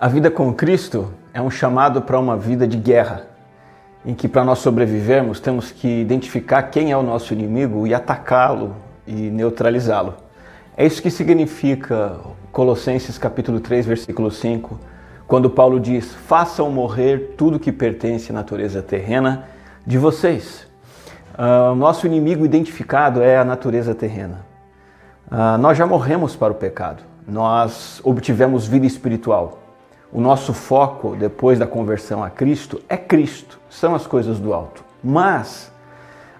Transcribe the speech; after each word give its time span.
A 0.00 0.08
vida 0.08 0.30
com 0.30 0.50
Cristo 0.50 1.12
é 1.34 1.42
um 1.42 1.50
chamado 1.50 2.00
para 2.00 2.18
uma 2.18 2.34
vida 2.34 2.66
de 2.66 2.78
guerra, 2.78 3.26
em 4.02 4.14
que 4.14 4.26
para 4.26 4.42
nós 4.42 4.60
sobrevivermos 4.60 5.40
temos 5.40 5.70
que 5.70 6.00
identificar 6.00 6.62
quem 6.62 6.90
é 6.90 6.96
o 6.96 7.02
nosso 7.02 7.34
inimigo 7.34 7.86
e 7.86 7.92
atacá-lo 7.92 8.74
e 9.06 9.12
neutralizá-lo. 9.12 10.14
É 10.74 10.86
isso 10.86 11.02
que 11.02 11.10
significa 11.10 12.16
Colossenses 12.50 13.18
capítulo 13.18 13.60
3, 13.60 13.84
versículo 13.84 14.30
5, 14.30 14.80
quando 15.26 15.50
Paulo 15.50 15.78
diz: 15.78 16.14
"Façam 16.14 16.70
morrer 16.70 17.34
tudo 17.36 17.60
que 17.60 17.70
pertence 17.70 18.32
à 18.32 18.34
natureza 18.34 18.80
terrena 18.80 19.44
de 19.86 19.98
vocês". 19.98 20.66
Uh, 21.34 21.74
nosso 21.74 22.06
inimigo 22.06 22.42
identificado 22.42 23.20
é 23.20 23.36
a 23.36 23.44
natureza 23.44 23.94
terrena. 23.94 24.46
Uh, 25.30 25.58
nós 25.58 25.76
já 25.76 25.84
morremos 25.84 26.34
para 26.34 26.54
o 26.54 26.56
pecado, 26.56 27.02
nós 27.28 28.00
obtivemos 28.02 28.66
vida 28.66 28.86
espiritual 28.86 29.59
o 30.12 30.20
nosso 30.20 30.52
foco 30.52 31.14
depois 31.16 31.58
da 31.58 31.66
conversão 31.66 32.22
a 32.22 32.30
Cristo 32.30 32.80
é 32.88 32.96
Cristo, 32.96 33.60
são 33.68 33.94
as 33.94 34.06
coisas 34.06 34.38
do 34.38 34.52
alto. 34.52 34.84
Mas 35.02 35.70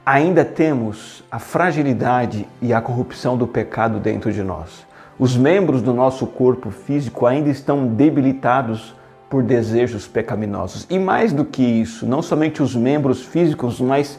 ainda 0.04 0.44
temos 0.44 1.22
a 1.30 1.38
fragilidade 1.38 2.48
e 2.60 2.74
a 2.74 2.80
corrupção 2.80 3.36
do 3.36 3.46
pecado 3.46 4.00
dentro 4.00 4.32
de 4.32 4.42
nós. 4.42 4.84
Os 5.18 5.36
membros 5.36 5.82
do 5.82 5.92
nosso 5.92 6.26
corpo 6.26 6.70
físico 6.70 7.26
ainda 7.26 7.48
estão 7.48 7.86
debilitados 7.86 8.94
por 9.28 9.42
desejos 9.42 10.08
pecaminosos. 10.08 10.86
E 10.90 10.98
mais 10.98 11.32
do 11.32 11.44
que 11.44 11.62
isso, 11.62 12.04
não 12.04 12.20
somente 12.20 12.62
os 12.62 12.74
membros 12.74 13.22
físicos, 13.22 13.80
mas 13.80 14.18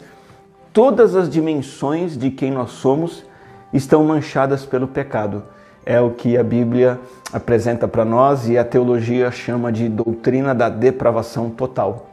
todas 0.72 1.16
as 1.16 1.30
dimensões 1.30 2.18
de 2.18 2.32
quem 2.32 2.52
nós 2.52 2.72
somos 2.72 3.26
estão 3.74 4.06
manchadas 4.06 4.66
pelo 4.66 4.88
pecado 4.88 5.44
é 5.86 6.00
o 6.00 6.12
que 6.12 6.38
a 6.38 6.44
Bíblia 6.44 7.00
apresenta 7.32 7.88
para 7.88 8.06
nós 8.06 8.48
e 8.48 8.58
a 8.58 8.64
teologia 8.64 9.32
chama 9.32 9.72
de 9.72 9.90
doutrina 9.90 10.54
da 10.54 10.70
depravação 10.70 11.50
total. 11.50 12.08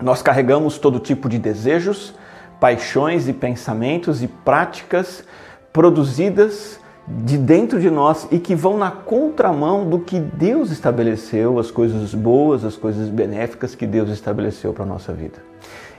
Nós 0.00 0.22
carregamos 0.22 0.78
todo 0.78 0.98
tipo 0.98 1.28
de 1.28 1.38
desejos, 1.38 2.14
paixões 2.60 3.28
e 3.28 3.32
pensamentos 3.32 4.22
e 4.22 4.28
práticas 4.28 5.24
produzidas 5.72 6.80
de 7.06 7.36
dentro 7.36 7.80
de 7.80 7.90
nós 7.90 8.26
e 8.30 8.38
que 8.38 8.54
vão 8.54 8.78
na 8.78 8.90
contramão 8.90 9.88
do 9.88 9.98
que 9.98 10.18
Deus 10.18 10.70
estabeleceu, 10.70 11.58
as 11.58 11.70
coisas 11.70 12.14
boas, 12.14 12.64
as 12.64 12.76
coisas 12.76 13.08
benéficas 13.08 13.74
que 13.74 13.86
Deus 13.86 14.08
estabeleceu 14.08 14.72
para 14.72 14.84
a 14.84 14.86
nossa 14.86 15.12
vida. 15.12 15.38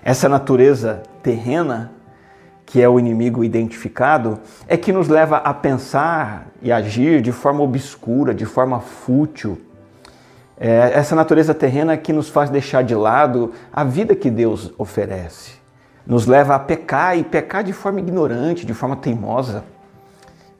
Essa 0.03 0.27
natureza 0.27 1.03
terrena 1.21 1.91
que 2.65 2.81
é 2.81 2.89
o 2.89 2.99
inimigo 2.99 3.43
identificado, 3.43 4.39
é 4.67 4.75
que 4.75 4.91
nos 4.91 5.07
leva 5.07 5.37
a 5.37 5.53
pensar 5.53 6.47
e 6.61 6.71
agir 6.71 7.21
de 7.21 7.31
forma 7.31 7.61
obscura, 7.61 8.33
de 8.33 8.45
forma 8.45 8.79
fútil. 8.79 9.61
É 10.57 10.91
essa 10.93 11.15
natureza 11.15 11.53
terrena 11.53 11.95
que 11.97 12.11
nos 12.11 12.29
faz 12.29 12.49
deixar 12.49 12.83
de 12.83 12.95
lado 12.95 13.51
a 13.71 13.83
vida 13.83 14.15
que 14.15 14.29
Deus 14.29 14.73
oferece. 14.77 15.53
Nos 16.07 16.25
leva 16.25 16.55
a 16.55 16.59
pecar 16.59 17.17
e 17.17 17.23
pecar 17.23 17.63
de 17.63 17.73
forma 17.73 17.99
ignorante, 17.99 18.65
de 18.65 18.73
forma 18.73 18.95
teimosa. 18.95 19.63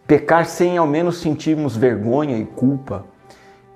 Pecar 0.06 0.45
sem 0.45 0.78
ao 0.78 0.86
menos 0.86 1.22
sentirmos 1.22 1.75
vergonha 1.75 2.38
e 2.38 2.45
culpa. 2.45 3.06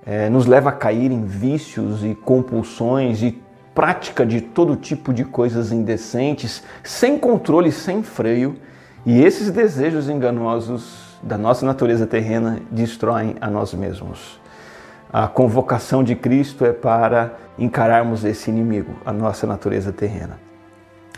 É, 0.06 0.30
nos 0.30 0.46
leva 0.46 0.70
a 0.70 0.74
cair 0.74 1.12
em 1.12 1.24
vícios 1.24 2.04
e 2.04 2.16
compulsões 2.16 3.22
e 3.22 3.40
prática 3.80 4.26
de 4.26 4.42
todo 4.42 4.76
tipo 4.76 5.14
de 5.14 5.24
coisas 5.24 5.72
indecentes, 5.72 6.62
sem 6.84 7.18
controle, 7.18 7.72
sem 7.72 8.04
freio, 8.04 8.58
e 9.06 9.24
esses 9.24 9.50
desejos 9.50 10.10
enganosos 10.10 11.18
da 11.24 11.38
nossa 11.38 11.66
natureza 11.66 12.06
terrena 12.06 12.60
destroem 12.70 13.38
a 13.40 13.50
nós 13.50 13.74
mesmos. 13.74 14.38
A 15.14 15.30
convocação 15.30 16.04
de 16.04 16.14
Cristo 16.14 16.66
é 16.66 16.74
para 16.74 17.36
encararmos 17.58 18.26
esse 18.26 18.50
inimigo, 18.50 18.96
a 19.06 19.14
nossa 19.14 19.48
natureza 19.48 19.94
terrena, 19.94 20.38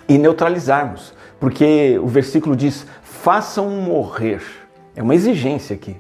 e 0.07 0.19
neutralizarmos, 0.19 1.15
porque 1.39 1.97
o 1.97 2.05
versículo 2.05 2.55
diz: 2.55 2.85
façam 3.01 3.71
morrer. 3.71 4.43
É 4.95 5.01
uma 5.01 5.15
exigência 5.15 5.75
aqui. 5.75 5.97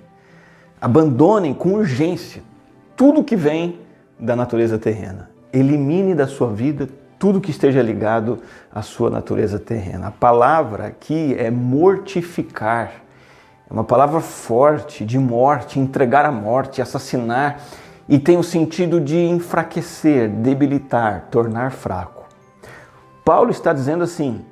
Abandonem 0.79 1.55
com 1.55 1.73
urgência 1.73 2.43
tudo 2.95 3.23
que 3.23 3.35
vem 3.35 3.79
da 4.19 4.35
natureza 4.35 4.77
terrena 4.77 5.30
elimine 5.53 6.15
da 6.15 6.27
sua 6.27 6.49
vida 6.49 6.87
tudo 7.19 7.39
que 7.39 7.51
esteja 7.51 7.81
ligado 7.83 8.39
à 8.73 8.81
sua 8.81 9.09
natureza 9.09 9.59
terrena. 9.59 10.07
A 10.07 10.11
palavra 10.11 10.87
aqui 10.87 11.35
é 11.37 11.51
mortificar. 11.51 12.93
É 13.69 13.73
uma 13.73 13.83
palavra 13.83 14.19
forte, 14.19 15.05
de 15.05 15.19
morte, 15.19 15.79
entregar 15.79 16.25
a 16.25 16.31
morte, 16.31 16.81
assassinar, 16.81 17.59
e 18.09 18.17
tem 18.17 18.37
o 18.37 18.43
sentido 18.43 18.99
de 18.99 19.17
enfraquecer, 19.17 20.29
debilitar, 20.29 21.27
tornar 21.29 21.71
fraco. 21.71 22.25
Paulo 23.23 23.51
está 23.51 23.71
dizendo 23.71 24.03
assim: 24.03 24.43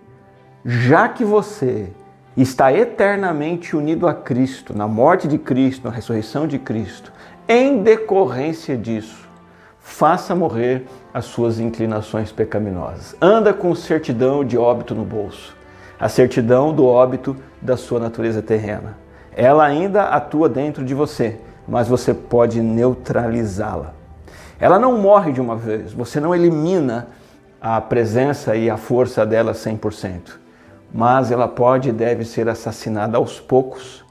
já 0.63 1.09
que 1.09 1.25
você 1.25 1.91
está 2.37 2.71
eternamente 2.71 3.75
unido 3.75 4.07
a 4.07 4.13
Cristo, 4.13 4.77
na 4.77 4.87
morte 4.87 5.27
de 5.27 5.37
Cristo, 5.37 5.87
na 5.87 5.93
ressurreição 5.93 6.47
de 6.47 6.59
Cristo, 6.59 7.11
em 7.47 7.81
decorrência 7.81 8.77
disso, 8.77 9.28
faça 9.89 10.35
morrer 10.35 10.85
as 11.11 11.25
suas 11.25 11.59
inclinações 11.59 12.31
pecaminosas. 12.31 13.16
Anda 13.19 13.53
com 13.53 13.73
certidão 13.73 14.45
de 14.45 14.57
óbito 14.57 14.94
no 14.94 15.03
bolso, 15.03 15.57
a 16.00 16.07
certidão 16.07 16.72
do 16.72 16.85
óbito 16.85 17.35
da 17.59 17.75
sua 17.75 17.99
natureza 17.99 18.41
terrena. 18.41 18.95
Ela 19.35 19.66
ainda 19.66 20.03
atua 20.03 20.47
dentro 20.47 20.85
de 20.85 20.94
você, 20.94 21.39
mas 21.67 21.88
você 21.88 22.13
pode 22.13 22.61
neutralizá-la. 22.61 23.94
Ela 24.59 24.78
não 24.78 24.97
morre 24.97 25.33
de 25.33 25.41
uma 25.41 25.55
vez, 25.55 25.91
você 25.91 26.19
não 26.19 26.35
elimina 26.35 27.07
a 27.59 27.81
presença 27.81 28.55
e 28.55 28.69
a 28.69 28.78
força 28.78 29.25
dela 29.25 29.53
100%, 29.53 30.38
mas 30.94 31.31
ela 31.31 31.47
pode 31.47 31.89
e 31.89 31.91
deve 31.91 32.23
ser 32.25 32.47
assassinada 32.47 33.17
aos 33.17 33.39
poucos, 33.39 34.05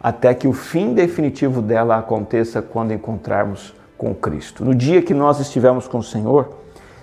até 0.00 0.32
que 0.32 0.46
o 0.46 0.52
fim 0.52 0.94
definitivo 0.94 1.60
dela 1.60 1.98
aconteça 1.98 2.62
quando 2.62 2.94
encontrarmos 2.94 3.74
com 3.96 4.14
Cristo. 4.14 4.64
No 4.64 4.74
dia 4.74 5.02
que 5.02 5.14
nós 5.14 5.40
estivermos 5.40 5.88
com 5.88 5.98
o 5.98 6.02
Senhor, 6.02 6.50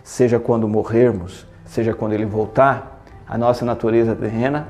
seja 0.04 0.40
quando 0.40 0.68
morrermos, 0.68 1.46
seja 1.66 1.94
quando 1.94 2.14
Ele 2.14 2.26
voltar, 2.26 3.04
a 3.28 3.38
nossa 3.38 3.66
natureza 3.66 4.16
terrena 4.16 4.68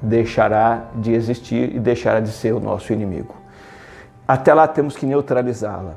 deixará 0.00 0.84
de 0.94 1.12
existir 1.12 1.74
e 1.74 1.80
deixará 1.80 2.20
de 2.20 2.30
ser 2.30 2.52
o 2.52 2.60
nosso 2.60 2.92
inimigo. 2.92 3.34
Até 4.26 4.54
lá 4.54 4.66
temos 4.66 4.96
que 4.96 5.06
neutralizá-la. 5.06 5.96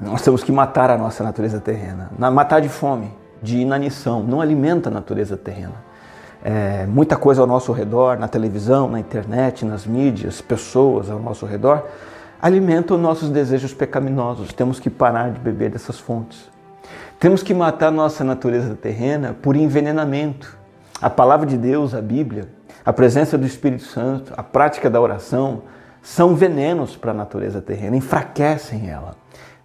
Nós 0.00 0.22
temos 0.22 0.42
que 0.42 0.50
matar 0.50 0.90
a 0.90 0.96
nossa 0.96 1.22
natureza 1.22 1.60
terrena. 1.60 2.10
Matar 2.18 2.60
de 2.60 2.68
fome, 2.68 3.12
de 3.42 3.58
inanição. 3.58 4.22
Não 4.22 4.40
alimenta 4.40 4.88
a 4.88 4.92
natureza 4.92 5.36
terrena. 5.36 5.90
É, 6.42 6.86
muita 6.86 7.16
coisa 7.16 7.42
ao 7.42 7.46
nosso 7.46 7.70
redor, 7.72 8.18
na 8.18 8.26
televisão, 8.26 8.88
na 8.88 8.98
internet, 8.98 9.64
nas 9.64 9.86
mídias, 9.86 10.40
pessoas 10.40 11.10
ao 11.10 11.18
nosso 11.18 11.44
redor, 11.44 11.84
alimentam 12.40 12.96
nossos 12.96 13.28
desejos 13.28 13.74
pecaminosos. 13.74 14.52
Temos 14.52 14.80
que 14.80 14.88
parar 14.88 15.30
de 15.30 15.40
beber 15.40 15.70
dessas 15.70 15.98
fontes. 15.98 16.48
Temos 17.18 17.42
que 17.42 17.52
matar 17.52 17.92
nossa 17.92 18.24
natureza 18.24 18.74
terrena 18.74 19.36
por 19.42 19.56
envenenamento. 19.56 20.56
A 21.00 21.10
palavra 21.10 21.46
de 21.46 21.56
Deus, 21.56 21.94
a 21.94 22.00
Bíblia, 22.00 22.48
a 22.84 22.92
presença 22.92 23.36
do 23.36 23.46
Espírito 23.46 23.84
Santo, 23.84 24.32
a 24.36 24.42
prática 24.42 24.88
da 24.88 25.00
oração 25.00 25.62
são 26.02 26.34
venenos 26.34 26.96
para 26.96 27.10
a 27.10 27.14
natureza 27.14 27.60
terrena, 27.60 27.96
enfraquecem 27.96 28.88
ela. 28.88 29.14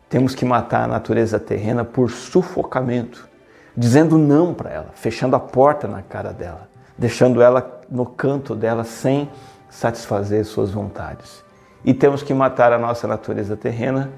Temos 0.10 0.36
que 0.36 0.44
matar 0.44 0.84
a 0.84 0.88
natureza 0.88 1.40
terrena 1.40 1.86
por 1.86 2.12
sufocamento, 2.12 3.28
dizendo 3.76 4.18
não 4.18 4.54
para 4.54 4.70
ela, 4.70 4.90
fechando 4.94 5.36
a 5.36 5.40
porta 5.40 5.88
na 5.88 6.02
cara 6.02 6.34
dela, 6.34 6.70
deixando 6.98 7.42
ela 7.42 7.82
no 7.90 8.06
canto 8.06 8.54
dela 8.54 8.84
sem 8.84 9.30
satisfazer 9.70 10.44
suas 10.46 10.72
vontades 10.72 11.45
e 11.86 11.94
temos 11.94 12.24
que 12.24 12.34
matar 12.34 12.74
a 12.74 12.80
nossa 12.80 13.08
natureza 13.08 13.56
terrena 13.56 14.10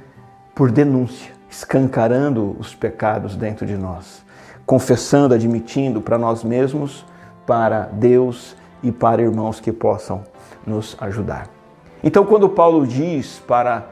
por 0.55 0.71
denúncia, 0.71 1.33
escancarando 1.49 2.55
os 2.57 2.73
pecados 2.73 3.35
dentro 3.35 3.65
de 3.65 3.75
nós, 3.75 4.23
confessando, 4.65 5.35
admitindo 5.35 6.01
para 6.01 6.17
nós 6.17 6.45
mesmos, 6.45 7.05
para 7.45 7.81
Deus 7.91 8.55
e 8.81 8.91
para 8.91 9.21
irmãos 9.21 9.59
que 9.59 9.73
possam 9.73 10.23
nos 10.65 10.95
ajudar. 11.01 11.47
Então, 12.01 12.25
quando 12.25 12.47
Paulo 12.47 12.87
diz 12.87 13.39
para 13.45 13.85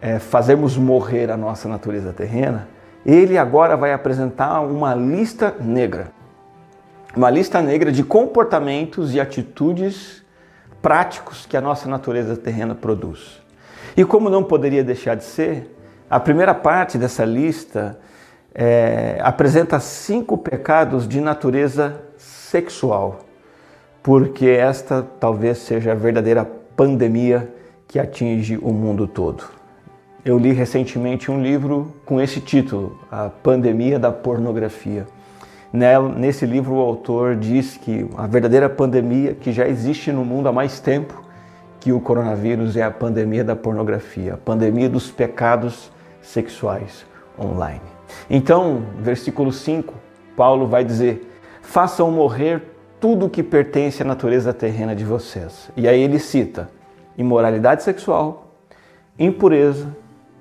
é, 0.00 0.18
fazermos 0.18 0.76
morrer 0.76 1.30
a 1.30 1.36
nossa 1.36 1.68
natureza 1.68 2.12
terrena, 2.12 2.68
ele 3.06 3.38
agora 3.38 3.76
vai 3.76 3.92
apresentar 3.92 4.60
uma 4.60 4.94
lista 4.94 5.54
negra. 5.60 6.12
Uma 7.16 7.30
lista 7.30 7.62
negra 7.62 7.92
de 7.92 8.02
comportamentos 8.02 9.14
e 9.14 9.20
atitudes 9.20 10.24
práticos 10.80 11.46
que 11.46 11.56
a 11.56 11.60
nossa 11.60 11.88
natureza 11.88 12.36
terrena 12.36 12.74
produz. 12.74 13.40
E 13.96 14.04
como 14.04 14.30
não 14.30 14.42
poderia 14.42 14.84
deixar 14.84 15.16
de 15.16 15.24
ser, 15.24 15.76
a 16.08 16.18
primeira 16.18 16.54
parte 16.54 16.96
dessa 16.98 17.24
lista 17.24 17.98
é, 18.54 19.18
apresenta 19.22 19.78
cinco 19.78 20.36
pecados 20.38 21.06
de 21.06 21.20
natureza 21.20 22.00
sexual, 22.16 23.20
porque 24.02 24.46
esta 24.46 25.06
talvez 25.20 25.58
seja 25.58 25.92
a 25.92 25.94
verdadeira 25.94 26.44
pandemia 26.76 27.52
que 27.86 27.98
atinge 27.98 28.58
o 28.62 28.72
mundo 28.72 29.06
todo. 29.06 29.44
eu 30.24 30.38
li 30.38 30.52
recentemente 30.52 31.30
um 31.30 31.42
livro 31.42 31.94
com 32.04 32.20
esse 32.20 32.40
título, 32.40 32.98
A 33.10 33.28
Pandemia 33.28 33.98
da 33.98 34.12
Pornografia. 34.12 35.06
Nesse 35.72 36.46
livro, 36.46 36.74
o 36.74 36.80
autor 36.80 37.36
diz 37.36 37.76
que 37.76 38.08
a 38.16 38.26
verdadeira 38.26 38.68
pandemia 38.68 39.34
que 39.34 39.52
já 39.52 39.68
existe 39.68 40.10
no 40.10 40.24
mundo 40.24 40.48
há 40.48 40.52
mais 40.52 40.80
tempo 40.80 41.22
que 41.78 41.92
o 41.92 42.00
coronavírus 42.00 42.76
é 42.76 42.82
a 42.82 42.90
pandemia 42.90 43.44
da 43.44 43.54
pornografia, 43.54 44.34
a 44.34 44.36
pandemia 44.36 44.88
dos 44.88 45.10
pecados 45.10 45.90
sexuais 46.20 47.06
online. 47.38 47.80
Então, 48.28 48.82
versículo 48.98 49.52
5, 49.52 49.94
Paulo 50.36 50.66
vai 50.66 50.84
dizer: 50.84 51.30
Façam 51.62 52.10
morrer 52.10 52.62
tudo 52.98 53.26
o 53.26 53.30
que 53.30 53.42
pertence 53.42 54.02
à 54.02 54.04
natureza 54.04 54.52
terrena 54.52 54.94
de 54.94 55.04
vocês. 55.04 55.70
E 55.76 55.88
aí 55.88 56.02
ele 56.02 56.18
cita 56.18 56.68
imoralidade 57.16 57.82
sexual, 57.82 58.56
impureza, 59.18 59.94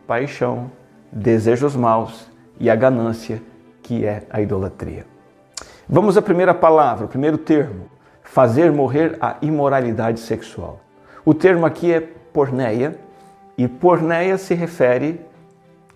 paixão, 0.08 0.72
desejos 1.12 1.76
maus 1.76 2.30
e 2.60 2.70
a 2.70 2.76
ganância, 2.76 3.42
que 3.84 4.06
é 4.06 4.24
a 4.30 4.42
idolatria. 4.42 5.06
Vamos 5.92 6.16
à 6.16 6.22
primeira 6.22 6.54
palavra, 6.54 7.06
o 7.06 7.10
primeiro 7.10 7.36
termo: 7.36 7.90
fazer 8.22 8.72
morrer 8.72 9.18
a 9.20 9.38
imoralidade 9.42 10.20
sexual. 10.20 10.80
O 11.26 11.34
termo 11.34 11.66
aqui 11.66 11.92
é 11.92 12.00
porneia, 12.00 12.96
e 13.58 13.68
porneia 13.68 14.38
se 14.38 14.54
refere, 14.54 15.20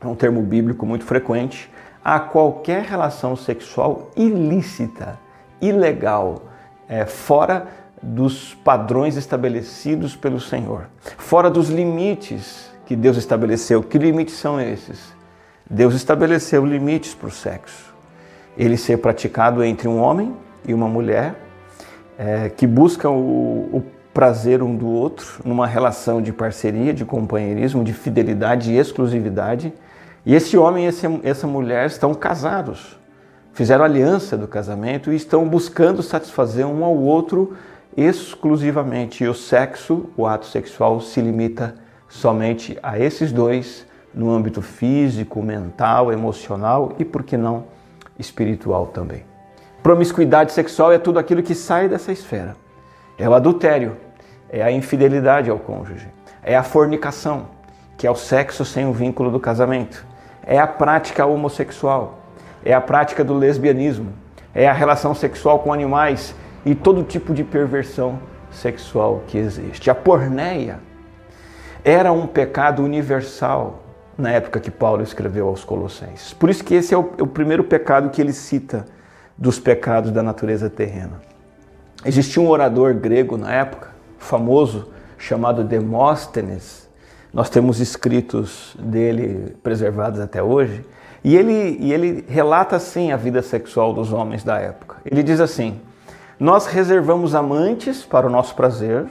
é 0.02 0.08
um 0.08 0.16
termo 0.16 0.42
bíblico 0.42 0.84
muito 0.84 1.06
frequente, 1.06 1.72
a 2.04 2.20
qualquer 2.20 2.82
relação 2.82 3.36
sexual 3.36 4.10
ilícita, 4.16 5.20
ilegal, 5.62 6.42
é, 6.90 7.06
fora 7.06 7.68
dos 8.02 8.56
padrões 8.56 9.16
estabelecidos 9.16 10.16
pelo 10.16 10.40
Senhor, 10.40 10.88
fora 11.20 11.52
dos 11.52 11.70
limites 11.70 12.72
que 12.88 12.96
Deus 12.96 13.16
estabeleceu. 13.16 13.84
Que 13.84 14.00
limites 14.00 14.34
são 14.38 14.60
esses? 14.60 15.14
Deus 15.70 15.94
estabeleceu 15.94 16.66
limites 16.66 17.14
para 17.14 17.28
o 17.28 17.32
sexo. 17.32 17.93
Ele 18.58 18.78
ser 18.78 18.98
praticado 18.98 19.64
entre 19.64 19.88
um 19.88 20.00
homem 20.00 20.34
e 20.68 20.74
uma 20.74 20.88
mulher 20.88 21.36
é, 22.18 22.50
que 22.50 22.68
buscam 22.68 23.12
o, 23.12 23.70
o 23.78 23.84
prazer 24.14 24.62
um 24.62 24.76
do 24.76 24.88
outro 24.88 25.42
numa 25.44 25.66
relação 25.66 26.22
de 26.22 26.32
parceria, 26.32 26.94
de 26.94 27.04
companheirismo, 27.04 27.84
de 27.84 27.94
fidelidade 27.94 28.72
e 28.72 28.78
exclusividade. 28.78 29.74
E 30.26 30.36
esse 30.36 30.56
homem 30.58 30.86
e 30.86 31.28
essa 31.28 31.48
mulher 31.48 31.88
estão 31.88 32.14
casados, 32.14 32.98
fizeram 33.54 33.84
aliança 33.84 34.38
do 34.38 34.48
casamento 34.48 35.12
e 35.12 35.16
estão 35.16 35.48
buscando 35.48 36.02
satisfazer 36.02 36.66
um 36.66 36.86
ao 36.86 36.96
outro 36.96 37.54
exclusivamente. 37.98 39.24
E 39.24 39.28
o 39.28 39.34
sexo, 39.34 40.10
o 40.16 40.26
ato 40.26 40.46
sexual, 40.46 41.02
se 41.02 41.20
limita 41.20 41.76
somente 42.08 42.78
a 42.82 43.00
esses 43.00 43.32
dois 43.32 43.86
no 44.14 44.30
âmbito 44.32 44.62
físico, 44.62 45.42
mental, 45.42 46.12
emocional 46.14 46.94
e, 47.00 47.04
por 47.04 47.24
que 47.24 47.36
não, 47.36 47.66
espiritual 48.18 48.88
também. 48.88 49.26
Promiscuidade 49.82 50.54
sexual 50.54 50.92
é 50.92 50.98
tudo 50.98 51.20
aquilo 51.20 51.44
que 51.44 51.54
sai 51.54 51.90
dessa 51.90 52.12
esfera. 52.12 52.56
É 53.18 53.28
o 53.28 53.34
adultério, 53.34 53.98
é 54.50 54.64
a 54.64 54.72
infidelidade 54.72 55.50
ao 55.50 55.60
cônjuge, 55.60 56.08
é 56.42 56.56
a 56.56 56.64
fornicação, 56.64 57.48
que 57.98 58.08
é 58.08 58.12
o 58.12 58.16
sexo 58.16 58.64
sem 58.64 58.86
o 58.86 58.94
vínculo 58.94 59.30
do 59.30 59.40
casamento, 59.40 60.06
é 60.46 60.58
a 60.58 60.68
prática 60.68 61.26
homossexual, 61.26 62.20
é 62.64 62.74
a 62.74 62.82
prática 62.82 63.24
do 63.24 63.34
lesbianismo, 63.34 64.14
é 64.54 64.68
a 64.68 64.74
relação 64.74 65.14
sexual 65.14 65.60
com 65.60 65.74
animais 65.74 66.34
e 66.66 66.74
todo 66.74 67.04
tipo 67.04 67.34
de 67.34 67.44
perversão 67.44 68.20
sexual 68.52 69.24
que 69.28 69.38
existe. 69.38 69.90
A 69.90 69.96
porneia 69.96 70.80
era 71.84 72.12
um 72.12 72.26
pecado 72.26 72.84
universal 72.84 73.83
na 74.18 74.30
época 74.32 74.60
que 74.60 74.72
Paulo 74.72 75.04
escreveu 75.04 75.48
aos 75.48 75.64
Colossenses. 75.64 76.34
Por 76.34 76.50
isso 76.50 76.64
que 76.64 76.76
esse 76.76 76.94
é 76.94 76.98
o, 76.98 77.12
é 77.18 77.24
o 77.24 77.28
primeiro 77.28 77.64
pecado 77.64 78.10
que 78.10 78.22
ele 78.22 78.34
cita 78.34 78.86
dos 79.38 79.60
pecados 79.60 80.12
da 80.12 80.22
natureza 80.22 80.70
terrena. 80.70 81.22
Existia 82.06 82.42
um 82.42 82.50
orador 82.50 82.94
grego 82.94 83.38
na 83.38 83.54
época, 83.54 83.90
famoso, 84.18 84.90
chamado 85.18 85.64
Demóstenes. 85.64 86.90
Nós 87.34 87.50
temos 87.50 87.80
escritos 87.80 88.76
dele 88.78 89.56
preservados 89.64 90.20
até 90.20 90.44
hoje. 90.44 90.86
E 91.24 91.36
ele, 91.36 91.78
e 91.80 91.94
ele 91.94 92.26
relata 92.28 92.76
assim 92.76 93.12
a 93.12 93.18
vida 93.18 93.42
sexual 93.42 93.94
dos 93.94 94.12
homens 94.12 94.44
da 94.44 94.60
época. 94.60 94.98
Ele 95.06 95.24
diz 95.24 95.40
assim: 95.40 95.80
Nós 96.38 96.66
reservamos 96.68 97.34
amantes 97.34 98.04
para 98.04 98.28
o 98.28 98.30
nosso 98.30 98.54
prazer 98.54 99.08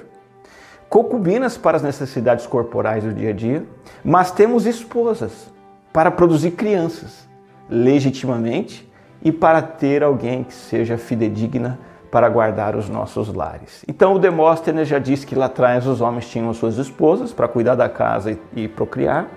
concubinas 0.93 1.57
para 1.57 1.79
as 1.79 1.83
necessidades 1.83 2.47
corporais 2.47 3.03
do 3.03 3.15
dia 3.15 3.31
a 3.31 3.33
dia, 3.33 3.65
mas 4.05 4.31
temos 4.31 4.67
esposas 4.67 5.51
para 5.91 6.11
produzir 6.11 6.51
crianças 6.51 7.27
legitimamente 7.67 8.87
e 9.23 9.33
para 9.33 9.63
ter 9.63 10.03
alguém 10.03 10.45
que 10.45 10.53
seja 10.53 10.99
fidedigna 10.99 11.79
para 12.11 12.29
guardar 12.29 12.77
os 12.77 12.91
nossos 12.91 13.33
lares. 13.33 13.83
Então 13.89 14.13
o 14.13 14.19
Demóstenes 14.19 14.87
já 14.87 14.99
disse 14.99 15.27
que 15.27 15.35
lá 15.35 15.47
atrás 15.47 15.87
os 15.87 16.03
homens 16.03 16.29
tinham 16.29 16.53
suas 16.53 16.77
esposas 16.77 17.33
para 17.33 17.49
cuidar 17.49 17.75
da 17.75 17.89
casa 17.89 18.33
e, 18.33 18.65
e 18.65 18.69
procriar, 18.69 19.29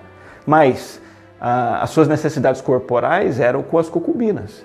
mas 0.46 1.00
ah, 1.40 1.80
as 1.82 1.88
suas 1.88 2.06
necessidades 2.06 2.60
corporais 2.60 3.40
eram 3.40 3.62
com 3.62 3.78
as 3.78 3.88
concubinas. 3.88 4.62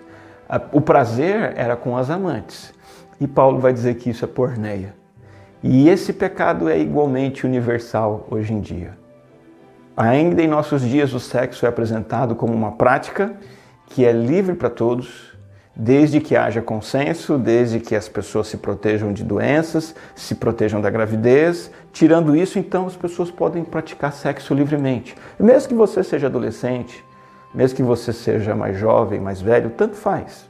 Ah, 0.50 0.60
o 0.74 0.82
prazer 0.82 1.54
era 1.56 1.78
com 1.78 1.96
as 1.96 2.10
amantes. 2.10 2.74
E 3.18 3.30
Paulo 3.30 3.60
vai 3.60 3.72
dizer 3.72 3.96
que 3.96 4.10
isso 4.10 4.26
é 4.26 4.28
porneia. 4.28 5.00
E 5.64 5.90
esse 5.90 6.12
pecado 6.12 6.68
é 6.68 6.80
igualmente 6.80 7.46
universal 7.46 8.26
hoje 8.32 8.52
em 8.52 8.60
dia. 8.60 8.98
Ainda 9.96 10.42
em 10.42 10.48
nossos 10.48 10.82
dias, 10.82 11.14
o 11.14 11.20
sexo 11.20 11.66
é 11.66 11.70
apresentado 11.70 12.34
como 12.34 12.54
uma 12.54 12.72
prática 12.72 13.36
que 13.86 14.04
é 14.06 14.12
livre 14.12 14.56
para 14.56 14.70
todos, 14.70 15.38
desde 15.76 16.20
que 16.20 16.36
haja 16.36 16.62
consenso, 16.62 17.38
desde 17.38 17.80
que 17.80 17.96
as 17.96 18.08
pessoas 18.10 18.48
se 18.48 18.58
protejam 18.58 19.14
de 19.14 19.24
doenças, 19.24 19.94
se 20.16 20.34
protejam 20.34 20.82
da 20.82 20.90
gravidez. 20.90 21.70
Tirando 21.94 22.36
isso, 22.36 22.58
então, 22.58 22.88
as 22.88 22.96
pessoas 22.96 23.30
podem 23.30 23.64
praticar 23.64 24.14
sexo 24.14 24.54
livremente. 24.56 25.16
Mesmo 25.40 25.70
que 25.70 25.76
você 25.76 26.04
seja 26.04 26.28
adolescente, 26.28 27.04
mesmo 27.54 27.76
que 27.76 27.84
você 27.84 28.12
seja 28.12 28.56
mais 28.56 28.78
jovem, 28.80 29.20
mais 29.20 29.42
velho, 29.42 29.70
tanto 29.70 29.96
faz. 29.96 30.50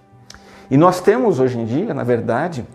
E 0.70 0.78
nós 0.78 1.02
temos 1.02 1.40
hoje 1.40 1.60
em 1.60 1.66
dia, 1.66 1.94
na 1.94 2.04
verdade, 2.04 2.66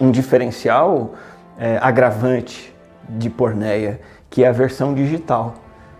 um 0.00 0.10
diferencial 0.10 1.14
é, 1.58 1.78
agravante 1.78 2.74
de 3.08 3.28
porneia, 3.28 4.00
que 4.30 4.44
é 4.44 4.48
a 4.48 4.52
versão 4.52 4.94
digital, 4.94 5.54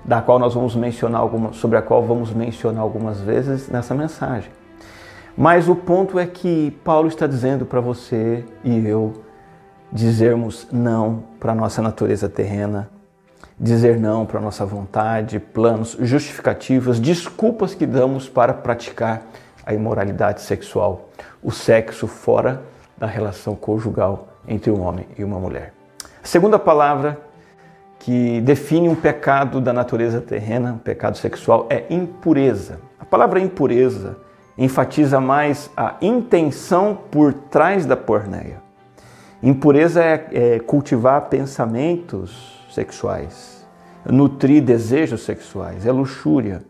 da 0.04 0.20
qual 0.20 0.38
nós 0.38 0.54
vamos 0.54 0.74
mencionar 0.74 1.20
alguma, 1.20 1.52
sobre 1.52 1.78
a 1.78 1.82
qual 1.82 2.02
vamos 2.02 2.32
mencionar 2.32 2.82
algumas 2.82 3.20
vezes 3.20 3.68
nessa 3.68 3.94
mensagem. 3.94 4.50
Mas 5.36 5.68
o 5.68 5.74
ponto 5.74 6.18
é 6.18 6.26
que 6.26 6.70
Paulo 6.84 7.08
está 7.08 7.26
dizendo 7.26 7.64
para 7.64 7.80
você 7.80 8.44
e 8.64 8.86
eu 8.86 9.22
dizermos 9.90 10.66
não 10.72 11.24
para 11.38 11.52
a 11.52 11.54
nossa 11.54 11.80
natureza 11.80 12.28
terrena, 12.28 12.90
dizer 13.58 13.98
não 13.98 14.26
para 14.26 14.38
a 14.38 14.42
nossa 14.42 14.64
vontade, 14.64 15.38
planos, 15.38 15.96
justificativas, 16.00 16.98
desculpas 16.98 17.74
que 17.74 17.86
damos 17.86 18.28
para 18.28 18.52
praticar 18.52 19.22
a 19.64 19.72
imoralidade 19.72 20.40
sexual, 20.40 21.08
o 21.42 21.50
sexo 21.50 22.06
fora 22.06 22.62
da 22.98 23.06
relação 23.06 23.54
conjugal 23.54 24.31
entre 24.46 24.70
um 24.70 24.80
homem 24.80 25.06
e 25.16 25.24
uma 25.24 25.38
mulher. 25.38 25.72
A 26.22 26.26
segunda 26.26 26.58
palavra 26.58 27.20
que 27.98 28.40
define 28.40 28.88
um 28.88 28.94
pecado 28.94 29.60
da 29.60 29.72
natureza 29.72 30.20
terrena, 30.20 30.72
um 30.72 30.78
pecado 30.78 31.16
sexual, 31.16 31.66
é 31.70 31.84
impureza. 31.88 32.80
A 32.98 33.04
palavra 33.04 33.38
impureza 33.38 34.16
enfatiza 34.58 35.20
mais 35.20 35.70
a 35.76 35.94
intenção 36.02 36.98
por 37.10 37.32
trás 37.32 37.86
da 37.86 37.96
porneia. 37.96 38.60
Impureza 39.42 40.02
é, 40.02 40.28
é 40.32 40.58
cultivar 40.58 41.28
pensamentos 41.28 42.60
sexuais, 42.70 43.66
nutrir 44.04 44.62
desejos 44.62 45.22
sexuais, 45.24 45.86
é 45.86 45.92
luxúria 45.92 46.62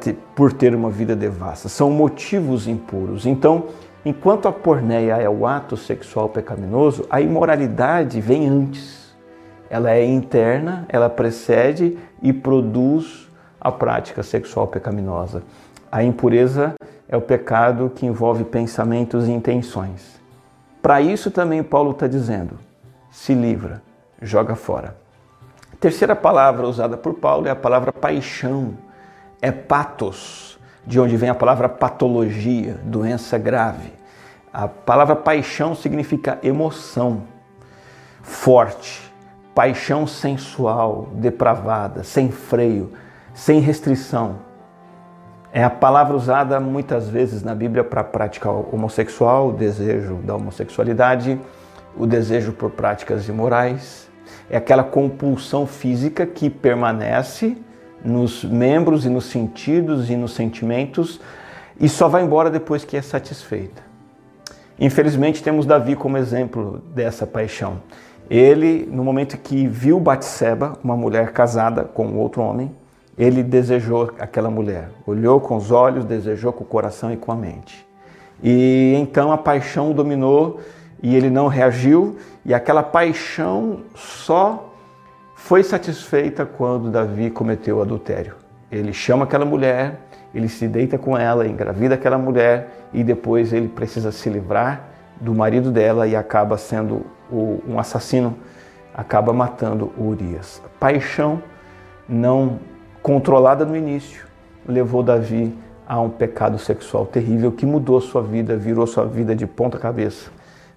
ter, 0.00 0.16
por 0.34 0.52
ter 0.52 0.74
uma 0.74 0.90
vida 0.90 1.14
devassa. 1.14 1.68
São 1.68 1.90
motivos 1.90 2.66
impuros. 2.66 3.26
Então, 3.26 3.66
Enquanto 4.06 4.46
a 4.46 4.52
porneia 4.52 5.16
é 5.16 5.28
o 5.28 5.44
ato 5.48 5.76
sexual 5.76 6.28
pecaminoso, 6.28 7.04
a 7.10 7.20
imoralidade 7.20 8.20
vem 8.20 8.48
antes. 8.48 9.12
Ela 9.68 9.90
é 9.90 10.04
interna, 10.04 10.86
ela 10.88 11.10
precede 11.10 11.98
e 12.22 12.32
produz 12.32 13.28
a 13.60 13.72
prática 13.72 14.22
sexual 14.22 14.68
pecaminosa. 14.68 15.42
A 15.90 16.04
impureza 16.04 16.76
é 17.08 17.16
o 17.16 17.20
pecado 17.20 17.90
que 17.92 18.06
envolve 18.06 18.44
pensamentos 18.44 19.26
e 19.26 19.32
intenções. 19.32 20.20
Para 20.80 21.00
isso 21.00 21.28
também 21.28 21.64
Paulo 21.64 21.90
está 21.90 22.06
dizendo: 22.06 22.60
se 23.10 23.34
livra, 23.34 23.82
joga 24.22 24.54
fora. 24.54 24.96
A 25.72 25.76
terceira 25.80 26.14
palavra 26.14 26.68
usada 26.68 26.96
por 26.96 27.14
Paulo 27.14 27.48
é 27.48 27.50
a 27.50 27.56
palavra 27.56 27.92
paixão, 27.92 28.74
é 29.42 29.50
patos 29.50 30.45
de 30.86 31.00
onde 31.00 31.16
vem 31.16 31.28
a 31.28 31.34
palavra 31.34 31.68
patologia, 31.68 32.78
doença 32.84 33.36
grave. 33.36 33.92
A 34.52 34.68
palavra 34.68 35.16
paixão 35.16 35.74
significa 35.74 36.38
emoção 36.42 37.24
forte, 38.22 39.12
paixão 39.54 40.06
sensual, 40.06 41.08
depravada, 41.14 42.04
sem 42.04 42.30
freio, 42.30 42.92
sem 43.34 43.60
restrição. 43.60 44.36
É 45.52 45.62
a 45.62 45.70
palavra 45.70 46.14
usada 46.14 46.60
muitas 46.60 47.08
vezes 47.08 47.42
na 47.42 47.54
Bíblia 47.54 47.82
para 47.82 48.00
a 48.00 48.04
prática 48.04 48.50
homossexual, 48.50 49.48
o 49.48 49.52
desejo 49.52 50.16
da 50.16 50.36
homossexualidade, 50.36 51.40
o 51.96 52.06
desejo 52.06 52.52
por 52.52 52.70
práticas 52.70 53.28
imorais. 53.28 54.08
É 54.50 54.56
aquela 54.56 54.84
compulsão 54.84 55.66
física 55.66 56.26
que 56.26 56.50
permanece 56.50 57.56
nos 58.04 58.44
membros 58.44 59.04
e 59.04 59.08
nos 59.08 59.26
sentidos 59.26 60.10
e 60.10 60.16
nos 60.16 60.32
sentimentos 60.32 61.20
e 61.80 61.88
só 61.88 62.08
vai 62.08 62.22
embora 62.22 62.50
depois 62.50 62.84
que 62.84 62.96
é 62.96 63.02
satisfeita. 63.02 63.82
Infelizmente 64.78 65.42
temos 65.42 65.66
Davi 65.66 65.96
como 65.96 66.16
exemplo 66.16 66.82
dessa 66.94 67.26
paixão. 67.26 67.80
Ele, 68.28 68.88
no 68.90 69.04
momento 69.04 69.38
que 69.38 69.66
viu 69.66 70.00
Batseba, 70.00 70.78
uma 70.82 70.96
mulher 70.96 71.32
casada 71.32 71.84
com 71.84 72.16
outro 72.16 72.42
homem, 72.42 72.74
ele 73.16 73.42
desejou 73.42 74.12
aquela 74.18 74.50
mulher. 74.50 74.90
Olhou 75.06 75.40
com 75.40 75.56
os 75.56 75.70
olhos, 75.70 76.04
desejou 76.04 76.52
com 76.52 76.64
o 76.64 76.66
coração 76.66 77.12
e 77.12 77.16
com 77.16 77.32
a 77.32 77.36
mente. 77.36 77.86
E 78.42 78.94
então 78.96 79.32
a 79.32 79.38
paixão 79.38 79.92
dominou 79.92 80.60
e 81.02 81.14
ele 81.14 81.30
não 81.30 81.46
reagiu, 81.46 82.16
e 82.44 82.54
aquela 82.54 82.82
paixão 82.82 83.80
só 83.94 84.65
foi 85.46 85.62
satisfeita 85.62 86.44
quando 86.44 86.90
Davi 86.90 87.30
cometeu 87.30 87.76
o 87.76 87.82
adultério. 87.82 88.34
Ele 88.68 88.92
chama 88.92 89.22
aquela 89.22 89.44
mulher, 89.44 90.00
ele 90.34 90.48
se 90.48 90.66
deita 90.66 90.98
com 90.98 91.16
ela, 91.16 91.46
engravida 91.46 91.94
aquela 91.94 92.18
mulher 92.18 92.88
e 92.92 93.04
depois 93.04 93.52
ele 93.52 93.68
precisa 93.68 94.10
se 94.10 94.28
livrar 94.28 94.88
do 95.20 95.32
marido 95.32 95.70
dela 95.70 96.04
e 96.08 96.16
acaba 96.16 96.58
sendo 96.58 97.06
um 97.30 97.78
assassino, 97.78 98.36
acaba 98.92 99.32
matando 99.32 99.92
Urias. 99.96 100.60
Paixão 100.80 101.40
não 102.08 102.58
controlada 103.00 103.64
no 103.64 103.76
início 103.76 104.26
levou 104.66 105.00
Davi 105.00 105.56
a 105.86 106.00
um 106.00 106.10
pecado 106.10 106.58
sexual 106.58 107.06
terrível 107.06 107.52
que 107.52 107.64
mudou 107.64 108.00
sua 108.00 108.20
vida, 108.20 108.56
virou 108.56 108.84
sua 108.84 109.06
vida 109.06 109.32
de 109.32 109.46
ponta 109.46 109.78
cabeça. 109.78 110.28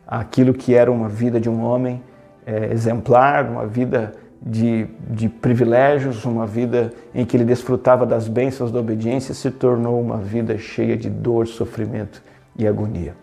Aquilo 0.08 0.54
que 0.54 0.76
era 0.76 0.92
uma 0.92 1.10
vida 1.10 1.40
de 1.40 1.50
um 1.50 1.64
homem 1.64 2.04
é, 2.46 2.72
exemplar, 2.72 3.50
uma 3.50 3.66
vida 3.66 4.14
de, 4.42 4.88
de 5.10 5.28
privilégios, 5.28 6.24
uma 6.26 6.46
vida 6.46 6.94
em 7.14 7.26
que 7.26 7.36
ele 7.36 7.44
desfrutava 7.44 8.06
das 8.06 8.28
bênçãos 8.28 8.72
da 8.72 8.80
obediência, 8.80 9.34
se 9.34 9.52
tornou 9.52 10.00
uma 10.00 10.18
vida 10.18 10.58
cheia 10.58 10.96
de 10.96 11.10
dor, 11.10 11.48
sofrimento 11.48 12.24
e 12.58 12.68
agonia. 12.68 13.16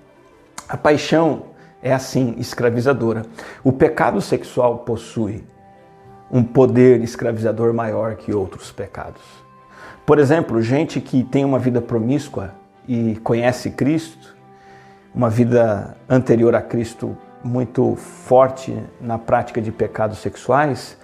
A 0.68 0.76
paixão 0.76 1.44
é 1.82 1.92
assim, 1.92 2.34
escravizadora. 2.38 3.22
O 3.62 3.72
pecado 3.72 4.20
sexual 4.20 4.78
possui 4.78 5.44
um 6.30 6.42
poder 6.42 7.02
escravizador 7.02 7.72
maior 7.72 8.16
que 8.16 8.34
outros 8.34 8.72
pecados. 8.72 9.22
Por 10.04 10.18
exemplo, 10.18 10.60
gente 10.60 11.00
que 11.00 11.22
tem 11.22 11.44
uma 11.44 11.58
vida 11.58 11.80
promíscua 11.80 12.52
e 12.86 13.16
conhece 13.22 13.70
Cristo, 13.70 14.36
uma 15.14 15.30
vida 15.30 15.96
anterior 16.08 16.54
a 16.54 16.62
Cristo 16.62 17.16
muito 17.46 17.94
forte 17.96 18.76
na 19.00 19.16
prática 19.18 19.60
de 19.62 19.70
pecados 19.70 20.18
sexuais, 20.18 20.96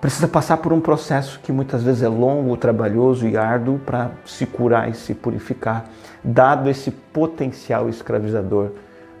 precisa 0.00 0.26
passar 0.26 0.56
por 0.56 0.72
um 0.72 0.80
processo 0.80 1.38
que 1.40 1.52
muitas 1.52 1.82
vezes 1.82 2.02
é 2.02 2.08
longo, 2.08 2.56
trabalhoso 2.56 3.26
e 3.26 3.36
árduo 3.36 3.78
para 3.78 4.10
se 4.26 4.44
curar 4.44 4.90
e 4.90 4.94
se 4.94 5.14
purificar, 5.14 5.84
dado 6.24 6.68
esse 6.68 6.90
potencial 6.90 7.88
escravizador 7.88 8.72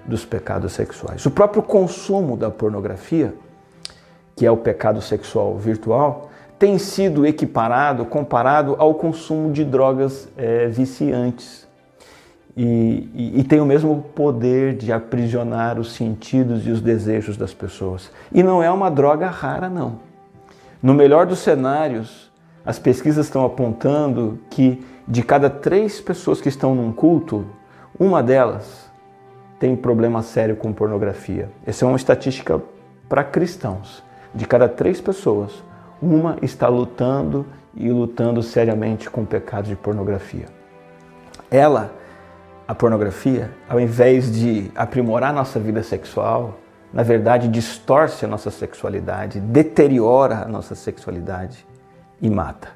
dos 0.04 0.24
pecados 0.24 0.72
sexuais. 0.72 1.24
O 1.24 1.30
próprio 1.30 1.62
consumo 1.62 2.36
da 2.36 2.50
pornografia, 2.50 3.32
que 4.34 4.44
é 4.44 4.50
o 4.50 4.56
pecado 4.56 5.00
sexual 5.00 5.56
virtual, 5.56 6.30
tem 6.58 6.78
sido 6.78 7.26
equiparado, 7.26 8.04
comparado 8.04 8.76
ao 8.78 8.94
consumo 8.94 9.52
de 9.52 9.64
drogas 9.64 10.28
é, 10.36 10.66
viciantes. 10.66 11.66
E, 12.56 13.08
e, 13.14 13.40
e, 13.40 13.44
tem 13.44 13.60
o 13.60 13.64
mesmo 13.64 14.04
poder 14.14 14.76
de 14.76 14.92
aprisionar 14.92 15.80
os 15.80 15.92
sentidos 15.92 16.66
e 16.66 16.70
os 16.70 16.82
desejos 16.82 17.36
das 17.36 17.54
pessoas. 17.54 18.10
E 18.30 18.42
não 18.42 18.62
é 18.62 18.70
uma 18.70 18.90
droga 18.90 19.28
rara, 19.28 19.70
não. 19.70 20.00
No 20.82 20.92
melhor 20.92 21.24
dos 21.24 21.38
cenários, 21.38 22.30
as 22.64 22.78
pesquisas 22.78 23.24
estão 23.24 23.44
apontando 23.46 24.38
que 24.50 24.84
de 25.08 25.22
cada 25.22 25.48
três 25.48 26.00
pessoas 26.00 26.40
que 26.40 26.48
estão 26.48 26.74
num 26.74 26.92
culto, 26.92 27.46
uma 27.98 28.22
delas 28.22 28.90
tem 29.58 29.74
problema 29.74 30.22
sério 30.22 30.56
com 30.56 30.72
pornografia. 30.72 31.48
Essa 31.64 31.84
é 31.84 31.88
uma 31.88 31.96
estatística 31.96 32.60
para 33.08 33.24
cristãos. 33.24 34.02
De 34.34 34.46
cada 34.46 34.68
três 34.68 35.00
pessoas, 35.00 35.62
uma 36.00 36.36
está 36.42 36.68
lutando 36.68 37.46
e 37.74 37.88
lutando 37.90 38.42
seriamente 38.42 39.08
com 39.08 39.22
o 39.22 39.26
pecado 39.26 39.68
de 39.68 39.76
pornografia. 39.76 40.46
Ela, 41.50 41.92
a 42.72 42.74
pornografia, 42.74 43.50
ao 43.68 43.78
invés 43.78 44.32
de 44.32 44.70
aprimorar 44.74 45.30
nossa 45.30 45.60
vida 45.60 45.82
sexual, 45.82 46.58
na 46.90 47.02
verdade 47.02 47.46
distorce 47.46 48.24
a 48.24 48.28
nossa 48.28 48.50
sexualidade, 48.50 49.40
deteriora 49.40 50.36
a 50.36 50.48
nossa 50.48 50.74
sexualidade 50.74 51.66
e 52.18 52.30
mata. 52.30 52.68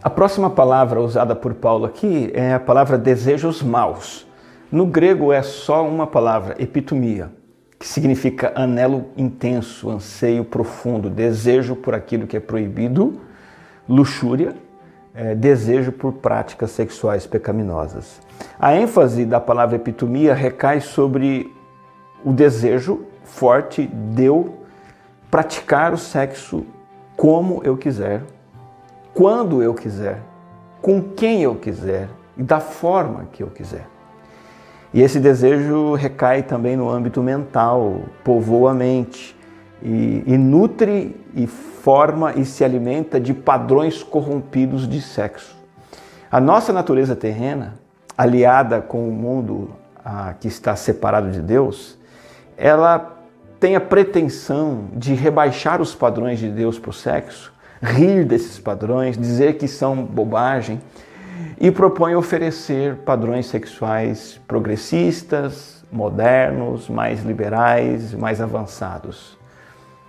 A 0.00 0.08
próxima 0.08 0.48
palavra 0.48 1.00
usada 1.00 1.34
por 1.34 1.52
Paulo 1.54 1.84
aqui 1.84 2.30
é 2.32 2.54
a 2.54 2.60
palavra 2.60 2.96
desejos 2.96 3.60
maus. 3.60 4.24
No 4.70 4.86
grego 4.86 5.32
é 5.32 5.42
só 5.42 5.84
uma 5.84 6.06
palavra, 6.06 6.54
epitomia, 6.62 7.28
que 7.80 7.88
significa 7.88 8.52
anelo 8.54 9.06
intenso, 9.16 9.90
anseio 9.90 10.44
profundo, 10.44 11.10
desejo 11.10 11.74
por 11.74 11.92
aquilo 11.92 12.28
que 12.28 12.36
é 12.36 12.40
proibido, 12.40 13.20
luxúria, 13.88 14.54
é, 15.14 15.34
desejo 15.34 15.92
por 15.92 16.14
práticas 16.14 16.70
sexuais 16.70 17.26
pecaminosas. 17.26 18.20
A 18.58 18.74
ênfase 18.74 19.24
da 19.24 19.40
palavra 19.40 19.76
epitomia 19.76 20.34
recai 20.34 20.80
sobre 20.80 21.54
o 22.24 22.32
desejo 22.32 23.04
forte 23.24 23.86
de 23.86 24.24
eu 24.24 24.54
praticar 25.30 25.92
o 25.92 25.98
sexo 25.98 26.64
como 27.16 27.62
eu 27.64 27.76
quiser, 27.76 28.22
quando 29.14 29.62
eu 29.62 29.74
quiser, 29.74 30.20
com 30.80 31.02
quem 31.02 31.42
eu 31.42 31.54
quiser 31.54 32.08
e 32.36 32.42
da 32.42 32.60
forma 32.60 33.26
que 33.32 33.42
eu 33.42 33.48
quiser. 33.48 33.86
E 34.92 35.00
esse 35.00 35.18
desejo 35.18 35.94
recai 35.94 36.42
também 36.42 36.76
no 36.76 36.90
âmbito 36.90 37.22
mental, 37.22 38.02
povoa 38.22 38.72
a 38.72 38.74
mente 38.74 39.36
e, 39.82 40.22
e 40.26 40.36
nutre 40.36 41.16
e 41.34 41.46
forma 41.46 42.32
e 42.34 42.44
se 42.44 42.64
alimenta 42.64 43.20
de 43.20 43.34
padrões 43.34 44.02
corrompidos 44.02 44.88
de 44.88 45.00
sexo. 45.00 45.56
A 46.30 46.40
nossa 46.40 46.72
natureza 46.72 47.16
terrena, 47.16 47.74
aliada 48.16 48.80
com 48.80 49.08
o 49.08 49.12
mundo 49.12 49.70
ah, 50.04 50.34
que 50.38 50.48
está 50.48 50.74
separado 50.76 51.30
de 51.30 51.40
Deus, 51.40 51.98
ela 52.56 53.18
tem 53.58 53.76
a 53.76 53.80
pretensão 53.80 54.88
de 54.94 55.14
rebaixar 55.14 55.80
os 55.80 55.94
padrões 55.94 56.38
de 56.38 56.48
Deus 56.48 56.78
para 56.78 56.90
o 56.90 56.92
sexo, 56.92 57.52
rir 57.82 58.24
desses 58.24 58.58
padrões, 58.58 59.16
dizer 59.16 59.58
que 59.58 59.68
são 59.68 60.04
bobagem 60.04 60.80
e 61.60 61.70
propõe 61.70 62.14
oferecer 62.14 62.96
padrões 62.96 63.46
sexuais 63.46 64.40
progressistas, 64.48 65.84
modernos, 65.92 66.88
mais 66.88 67.22
liberais, 67.22 68.14
mais 68.14 68.40
avançados. 68.40 69.38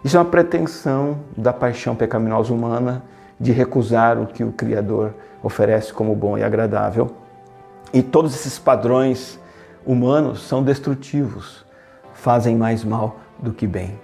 Isso 0.03 0.17
é 0.17 0.19
uma 0.19 0.25
pretensão 0.25 1.19
da 1.37 1.53
paixão 1.53 1.95
pecaminosa 1.95 2.53
humana 2.53 3.03
de 3.39 3.51
recusar 3.51 4.19
o 4.19 4.27
que 4.27 4.43
o 4.43 4.51
Criador 4.51 5.13
oferece 5.41 5.93
como 5.93 6.13
bom 6.13 6.37
e 6.37 6.43
agradável. 6.43 7.11
E 7.93 8.01
todos 8.01 8.35
esses 8.35 8.59
padrões 8.59 9.39
humanos 9.85 10.41
são 10.41 10.61
destrutivos, 10.61 11.65
fazem 12.13 12.55
mais 12.55 12.83
mal 12.83 13.17
do 13.39 13.53
que 13.53 13.65
bem. 13.65 13.99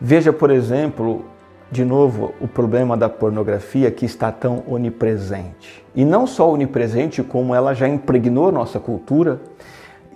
Veja, 0.00 0.32
por 0.32 0.50
exemplo, 0.50 1.24
de 1.70 1.84
novo, 1.84 2.34
o 2.40 2.48
problema 2.48 2.96
da 2.96 3.08
pornografia 3.08 3.90
que 3.90 4.04
está 4.04 4.32
tão 4.32 4.62
onipresente. 4.66 5.84
E 5.94 6.04
não 6.04 6.26
só 6.26 6.50
onipresente, 6.50 7.22
como 7.22 7.54
ela 7.54 7.74
já 7.74 7.88
impregnou 7.88 8.50
nossa 8.50 8.80
cultura 8.80 9.40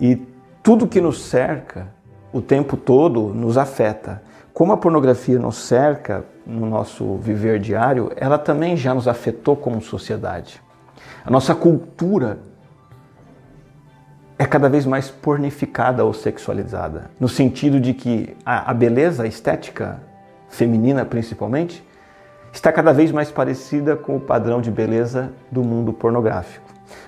e 0.00 0.16
tudo 0.62 0.86
que 0.86 1.00
nos 1.00 1.22
cerca 1.22 1.88
o 2.32 2.42
tempo 2.42 2.76
todo 2.76 3.28
nos 3.34 3.56
afeta. 3.56 4.22
Como 4.56 4.72
a 4.72 4.76
pornografia 4.78 5.38
nos 5.38 5.56
cerca 5.56 6.24
no 6.46 6.64
nosso 6.64 7.16
viver 7.16 7.58
diário, 7.58 8.10
ela 8.16 8.38
também 8.38 8.74
já 8.74 8.94
nos 8.94 9.06
afetou 9.06 9.54
como 9.54 9.82
sociedade. 9.82 10.62
A 11.26 11.30
nossa 11.30 11.54
cultura 11.54 12.38
é 14.38 14.46
cada 14.46 14.66
vez 14.70 14.86
mais 14.86 15.10
pornificada 15.10 16.06
ou 16.06 16.14
sexualizada, 16.14 17.10
no 17.20 17.28
sentido 17.28 17.78
de 17.78 17.92
que 17.92 18.34
a, 18.46 18.72
beleza 18.72 19.24
a 19.24 19.26
estética 19.26 20.00
feminina 20.48 21.04
principalmente, 21.04 21.86
está 22.50 22.72
cada 22.72 22.94
vez 22.94 23.12
mais 23.12 23.30
parecida 23.30 23.94
com 23.94 24.16
o 24.16 24.20
padrão 24.20 24.62
de 24.62 24.70
beleza 24.70 25.32
do 25.52 25.62
mundo 25.62 25.92
pornográfico. 25.92 26.64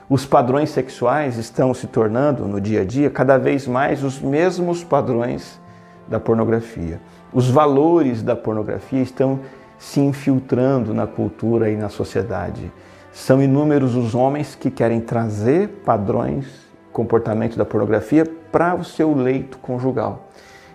Os 0.06 0.26
padrões 0.26 0.68
sexuais 0.68 1.38
estão 1.38 1.72
se 1.72 1.86
tornando, 1.86 2.46
no 2.46 2.60
dia 2.60 2.82
a 2.82 2.84
dia, 2.84 3.08
cada 3.08 3.38
vez 3.38 3.66
mais 3.66 4.04
os 4.04 4.20
mesmos 4.20 4.84
padrões 4.84 5.58
da 6.06 6.20
pornografia. 6.20 7.00
Os 7.32 7.48
valores 7.50 8.22
da 8.22 8.34
pornografia 8.34 9.02
estão 9.02 9.40
se 9.78 10.00
infiltrando 10.00 10.92
na 10.92 11.06
cultura 11.06 11.70
e 11.70 11.76
na 11.76 11.88
sociedade. 11.88 12.72
São 13.12 13.42
inúmeros 13.42 13.94
os 13.94 14.14
homens 14.14 14.54
que 14.54 14.70
querem 14.70 15.00
trazer 15.00 15.68
padrões, 15.84 16.46
comportamento 16.92 17.56
da 17.56 17.64
pornografia 17.64 18.24
para 18.50 18.74
o 18.74 18.84
seu 18.84 19.14
leito 19.14 19.58
conjugal. 19.58 20.28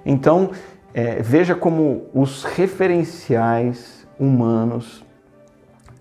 Então, 0.05 0.51
é, 0.93 1.21
veja 1.21 1.55
como 1.55 2.05
os 2.13 2.43
referenciais 2.43 4.07
humanos, 4.19 5.03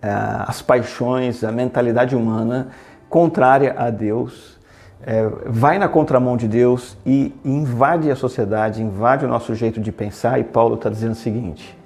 é, 0.01 0.11
as 0.47 0.61
paixões, 0.61 1.43
a 1.43 1.51
mentalidade 1.51 2.15
humana 2.15 2.69
contrária 3.09 3.75
a 3.77 3.91
Deus, 3.91 4.59
é, 5.05 5.29
vai 5.47 5.79
na 5.79 5.89
contramão 5.89 6.37
de 6.37 6.47
Deus 6.47 6.97
e 7.05 7.35
invade 7.45 8.11
a 8.11 8.17
sociedade, 8.17 8.83
invade 8.83 9.25
o 9.25 9.29
nosso 9.29 9.55
jeito 9.55 9.81
de 9.81 9.91
pensar. 9.91 10.39
E 10.39 10.45
Paulo 10.45 10.77
está 10.77 10.89
dizendo 10.89 11.13
o 11.13 11.17
seguinte: 11.17 11.77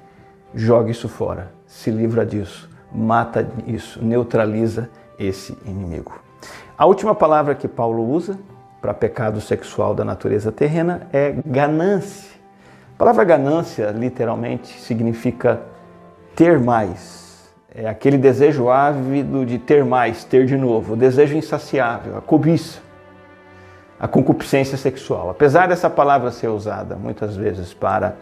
joga 0.54 0.90
isso 0.90 1.08
fora, 1.08 1.50
se 1.66 1.90
livra 1.90 2.26
disso, 2.26 2.68
mata 2.92 3.48
isso, 3.66 4.04
neutraliza 4.04 4.90
esse 5.18 5.56
inimigo. 5.64 6.20
A 6.76 6.84
última 6.84 7.14
palavra 7.14 7.54
que 7.54 7.66
Paulo 7.66 8.06
usa 8.06 8.38
para 8.82 8.92
pecado 8.92 9.40
sexual 9.40 9.94
da 9.94 10.04
natureza 10.04 10.52
terrena 10.52 11.06
é 11.12 11.34
ganância. 11.44 12.36
A 12.94 12.98
palavra 12.98 13.24
ganância, 13.24 13.90
literalmente, 13.90 14.78
significa 14.80 15.60
ter 16.34 16.58
mais. 16.58 17.50
É 17.74 17.88
aquele 17.88 18.16
desejo 18.18 18.68
ávido 18.68 19.44
de 19.44 19.58
ter 19.58 19.84
mais, 19.84 20.24
ter 20.24 20.46
de 20.46 20.56
novo, 20.56 20.94
o 20.94 20.96
desejo 20.96 21.36
insaciável, 21.36 22.16
a 22.16 22.20
cobiça, 22.20 22.80
a 23.98 24.06
concupiscência 24.06 24.76
sexual. 24.76 25.30
Apesar 25.30 25.68
dessa 25.68 25.88
palavra 25.88 26.30
ser 26.30 26.48
usada 26.48 26.96
muitas 26.96 27.36
vezes 27.36 27.72
para 27.72 28.16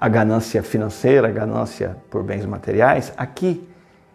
a 0.00 0.08
ganância 0.08 0.62
financeira, 0.62 1.28
a 1.28 1.30
ganância 1.30 1.96
por 2.10 2.22
bens 2.22 2.44
materiais, 2.44 3.12
aqui 3.16 3.66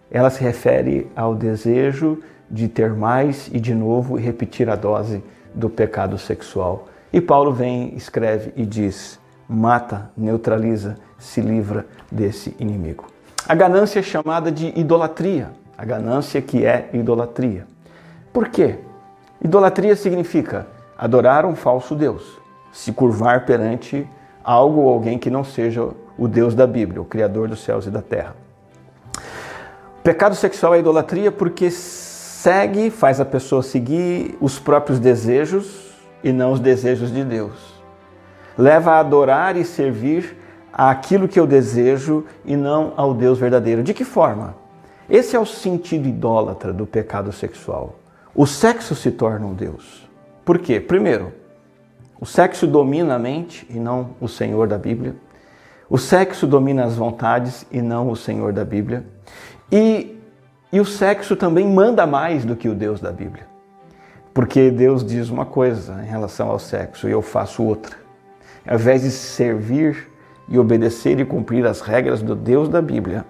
ela 0.10 0.30
se 0.30 0.42
refere 0.42 1.12
ao 1.16 1.36
desejo 1.36 2.20
de 2.50 2.68
ter 2.68 2.94
mais 2.94 3.50
e 3.52 3.60
de 3.60 3.74
novo 3.74 4.16
repetir 4.16 4.70
a 4.70 4.76
dose 4.76 5.24
do 5.54 5.70
pecado 5.70 6.18
sexual. 6.18 6.88
E 7.12 7.20
Paulo 7.20 7.52
vem, 7.52 7.96
escreve 7.96 8.54
e 8.56 8.66
diz: 8.66 9.20
mata, 9.48 10.12
neutraliza, 10.16 10.96
se 11.18 11.42
livra 11.42 11.86
desse 12.12 12.56
inimigo. 12.60 13.08
A 13.48 13.56
ganância 13.56 14.00
é 14.00 14.04
chamada 14.04 14.52
de 14.52 14.68
idolatria, 14.80 15.50
a 15.78 15.84
ganância 15.84 16.42
que 16.42 16.66
é 16.66 16.90
idolatria. 16.94 17.66
Por 18.32 18.48
quê? 18.50 18.78
Idolatria 19.44 19.96
significa 19.96 20.68
adorar 20.98 21.46
um 21.46 21.56
falso 21.56 21.96
Deus, 21.96 22.40
se 22.72 22.92
curvar 22.92 23.46
perante 23.46 24.08
algo 24.44 24.82
ou 24.82 24.90
alguém 24.94 25.18
que 25.18 25.30
não 25.30 25.44
seja 25.44 25.90
o 26.18 26.28
Deus 26.28 26.54
da 26.54 26.68
Bíblia, 26.68 27.02
o 27.02 27.06
Criador 27.06 27.48
dos 27.48 27.64
céus 27.64 27.86
e 27.86 27.90
da 27.90 28.02
terra. 28.02 28.36
O 30.00 30.04
pecado 30.04 30.36
sexual 30.36 30.76
é 30.76 30.80
idolatria 30.80 31.32
porque 31.32 31.72
segue, 31.72 32.90
faz 32.90 33.20
a 33.20 33.26
pessoa 33.26 33.64
seguir 33.64 34.38
os 34.42 34.60
próprios 34.60 35.00
desejos 35.00 35.94
e 36.24 36.32
não 36.32 36.52
os 36.52 36.60
desejos 36.60 37.12
de 37.12 37.24
Deus 37.24 37.74
leva 38.58 38.94
a 38.94 39.00
adorar 39.00 39.58
e 39.58 39.66
servir 39.66 40.38
aquilo 40.72 41.28
que 41.28 41.40
eu 41.40 41.46
desejo 41.46 42.26
e 42.46 42.56
não 42.56 42.94
ao 42.96 43.14
Deus 43.14 43.40
verdadeiro. 43.40 43.84
De 43.84 43.94
que 43.94 44.04
forma? 44.04 44.56
Esse 45.10 45.36
é 45.36 45.40
o 45.40 45.46
sentido 45.46 46.08
idólatra 46.08 46.74
do 46.74 46.86
pecado 46.86 47.32
sexual. 47.32 47.96
O 48.34 48.48
sexo 48.48 48.96
se 48.96 49.12
torna 49.12 49.46
um 49.46 49.54
Deus. 49.54 50.03
Por 50.46 50.60
quê? 50.60 50.80
Primeiro, 50.80 51.34
o 52.20 52.26
sexo 52.26 52.68
domina 52.68 53.16
a 53.16 53.20
mente 53.20 53.66
e 53.70 53.80
não 53.80 54.12
o 54.20 54.28
Senhor 54.28 54.68
da 54.68 54.78
Bíblia. 54.78 55.16
O 55.90 55.98
sexo 55.98 56.48
domina 56.48 56.86
as 56.86 56.96
vontades 56.96 57.66
e 57.72 57.82
não 57.82 58.10
o 58.10 58.16
Senhor 58.16 58.52
da 58.52 58.66
Bíblia. 58.66 59.06
E, 59.72 60.18
e 60.72 60.80
o 60.80 60.86
sexo 60.86 61.36
também 61.36 61.68
manda 61.68 62.06
mais 62.06 62.46
do 62.46 62.56
que 62.56 62.68
o 62.68 62.76
Deus 62.76 63.00
da 63.00 63.12
Bíblia. 63.12 63.46
Porque 64.34 64.72
Deus 64.72 65.06
diz 65.06 65.30
uma 65.30 65.46
coisa 65.46 66.02
em 66.04 66.08
relação 66.08 66.50
ao 66.50 66.60
sexo 66.60 67.08
e 67.08 67.12
eu 67.12 67.22
faço 67.22 67.64
outra. 67.64 67.96
Ao 68.66 68.76
invés 68.76 69.04
de 69.04 69.12
servir 69.12 70.10
e 70.50 70.58
obedecer 70.58 71.20
e 71.20 71.26
cumprir 71.26 71.66
as 71.66 71.82
regras 71.82 72.22
do 72.22 72.36
Deus 72.36 72.68
da 72.68 72.82
Bíblia, 72.82 73.26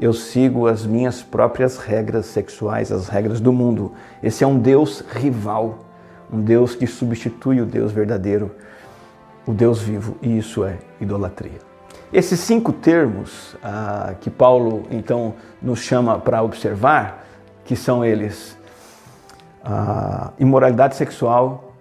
eu 0.00 0.12
sigo 0.12 0.66
as 0.66 0.84
minhas 0.84 1.22
próprias 1.22 1.78
regras 1.78 2.26
sexuais, 2.26 2.90
as 2.90 3.08
regras 3.08 3.40
do 3.40 3.52
mundo. 3.52 3.92
Esse 4.22 4.42
é 4.42 4.46
um 4.46 4.58
Deus 4.58 5.04
rival, 5.14 5.78
um 6.32 6.40
Deus 6.40 6.74
que 6.74 6.86
substitui 6.86 7.60
o 7.60 7.66
Deus 7.66 7.92
verdadeiro, 7.92 8.50
o 9.46 9.52
Deus 9.52 9.82
vivo, 9.82 10.16
e 10.22 10.38
isso 10.38 10.64
é 10.64 10.78
idolatria. 11.00 11.58
Esses 12.12 12.40
cinco 12.40 12.72
termos 12.72 13.56
ah, 13.62 14.14
que 14.20 14.30
Paulo 14.30 14.84
então 14.90 15.34
nos 15.60 15.80
chama 15.80 16.18
para 16.18 16.42
observar, 16.42 17.26
que 17.64 17.76
são 17.76 18.04
eles 18.04 18.56
ah, 19.64 20.32
imoralidade 20.38 20.96
sexual, 20.96 21.74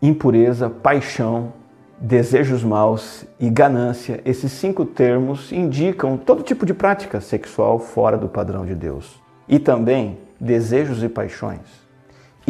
impureza, 0.00 0.70
paixão, 0.70 1.52
desejos 2.00 2.64
maus 2.64 3.26
e 3.38 3.50
ganância, 3.50 4.22
esses 4.24 4.50
cinco 4.52 4.86
termos 4.86 5.52
indicam 5.52 6.16
todo 6.16 6.42
tipo 6.42 6.64
de 6.64 6.72
prática 6.72 7.20
sexual 7.20 7.78
fora 7.78 8.16
do 8.16 8.28
padrão 8.28 8.64
de 8.64 8.74
Deus. 8.74 9.20
E 9.46 9.58
também 9.58 10.18
desejos 10.40 11.02
e 11.02 11.08
paixões. 11.08 11.79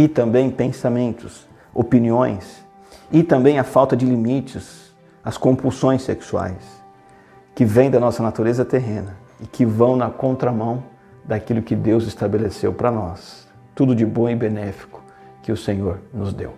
E 0.00 0.08
também 0.08 0.50
pensamentos, 0.50 1.46
opiniões. 1.74 2.64
E 3.12 3.22
também 3.22 3.58
a 3.58 3.64
falta 3.64 3.94
de 3.94 4.06
limites, 4.06 4.94
as 5.22 5.36
compulsões 5.36 6.00
sexuais, 6.00 6.82
que 7.54 7.66
vêm 7.66 7.90
da 7.90 8.00
nossa 8.00 8.22
natureza 8.22 8.64
terrena 8.64 9.18
e 9.42 9.46
que 9.46 9.66
vão 9.66 9.96
na 9.96 10.08
contramão 10.08 10.82
daquilo 11.22 11.60
que 11.60 11.76
Deus 11.76 12.06
estabeleceu 12.06 12.72
para 12.72 12.90
nós. 12.90 13.46
Tudo 13.74 13.94
de 13.94 14.06
bom 14.06 14.26
e 14.26 14.34
benéfico 14.34 15.02
que 15.42 15.52
o 15.52 15.56
Senhor 15.56 15.98
nos 16.14 16.32
deu. 16.32 16.54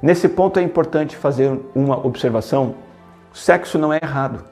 Nesse 0.00 0.28
ponto 0.28 0.60
é 0.60 0.62
importante 0.62 1.16
fazer 1.16 1.60
uma 1.74 2.06
observação: 2.06 2.76
sexo 3.32 3.80
não 3.80 3.92
é 3.92 3.98
errado. 4.00 4.44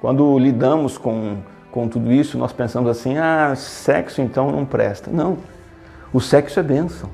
Quando 0.00 0.36
lidamos 0.36 0.98
com, 0.98 1.36
com 1.70 1.86
tudo 1.86 2.10
isso, 2.10 2.36
nós 2.36 2.52
pensamos 2.52 2.90
assim: 2.90 3.16
ah, 3.18 3.54
sexo 3.54 4.20
então 4.20 4.50
não 4.50 4.64
presta. 4.64 5.12
Não. 5.12 5.38
O 6.12 6.20
sexo 6.20 6.58
é 6.58 6.62
bênção. 6.64 7.08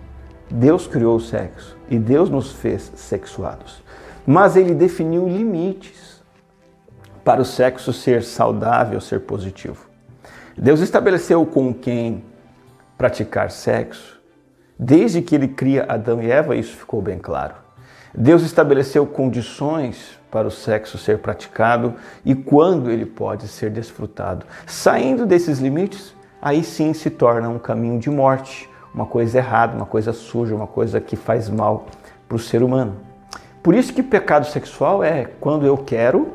Deus 0.53 0.87
criou 0.87 1.17
o 1.17 1.21
sexo 1.21 1.77
e 1.89 1.99
Deus 1.99 2.31
nos 2.31 2.53
fez 2.53 2.93
sexuados. 2.95 3.83
Mas 4.27 4.57
ele 4.57 4.75
definiu 4.75 5.29
limites 5.29 6.23
para 7.25 7.41
o 7.41 7.45
sexo 7.45 7.93
ser 7.93 8.23
saudável, 8.23 9.01
ser 9.01 9.21
positivo. 9.21 9.89
Deus 10.57 10.81
estabeleceu 10.81 11.45
com 11.47 11.73
quem 11.73 12.25
praticar 12.97 13.51
sexo 13.51 14.23
Desde 14.85 15.23
que 15.23 15.37
ele 15.37 15.47
cria 15.47 15.87
Adão 15.89 16.21
e 16.21 16.29
Eva, 16.29 16.57
isso 16.57 16.77
ficou 16.77 17.01
bem 17.01 17.17
claro. 17.17 17.55
Deus 18.13 18.43
estabeleceu 18.43 19.07
condições 19.07 20.19
para 20.29 20.49
o 20.49 20.51
sexo 20.51 20.99
ser 20.99 21.19
praticado 21.19 21.95
e 22.25 22.35
quando 22.35 22.91
ele 22.91 23.07
pode 23.07 23.47
ser 23.47 23.71
desfrutado. 23.71 24.45
Saindo 24.67 25.25
desses 25.25 25.61
limites, 25.61 26.13
aí 26.41 26.65
sim 26.65 26.93
se 26.93 27.11
torna 27.11 27.49
um 27.49 27.61
caminho 27.61 28.01
de 28.01 28.11
morte, 28.11 28.69
uma 28.95 29.07
coisa 29.07 29.39
errada, 29.39 29.77
uma 29.77 29.87
coisa 29.87 30.13
suja, 30.13 30.55
uma 30.55 30.67
coisa 30.67 31.01
que 31.01 31.17
faz 31.17 31.49
mal 31.49 31.87
para 32.29 32.37
o 32.37 32.39
ser 32.39 32.63
humano. 32.63 32.97
Por 33.63 33.75
isso 33.75 33.93
que 33.93 34.03
pecado 34.03 34.47
sexual 34.47 35.03
é 35.03 35.27
quando 35.41 35.67
eu 35.67 35.77
quero, 35.79 36.33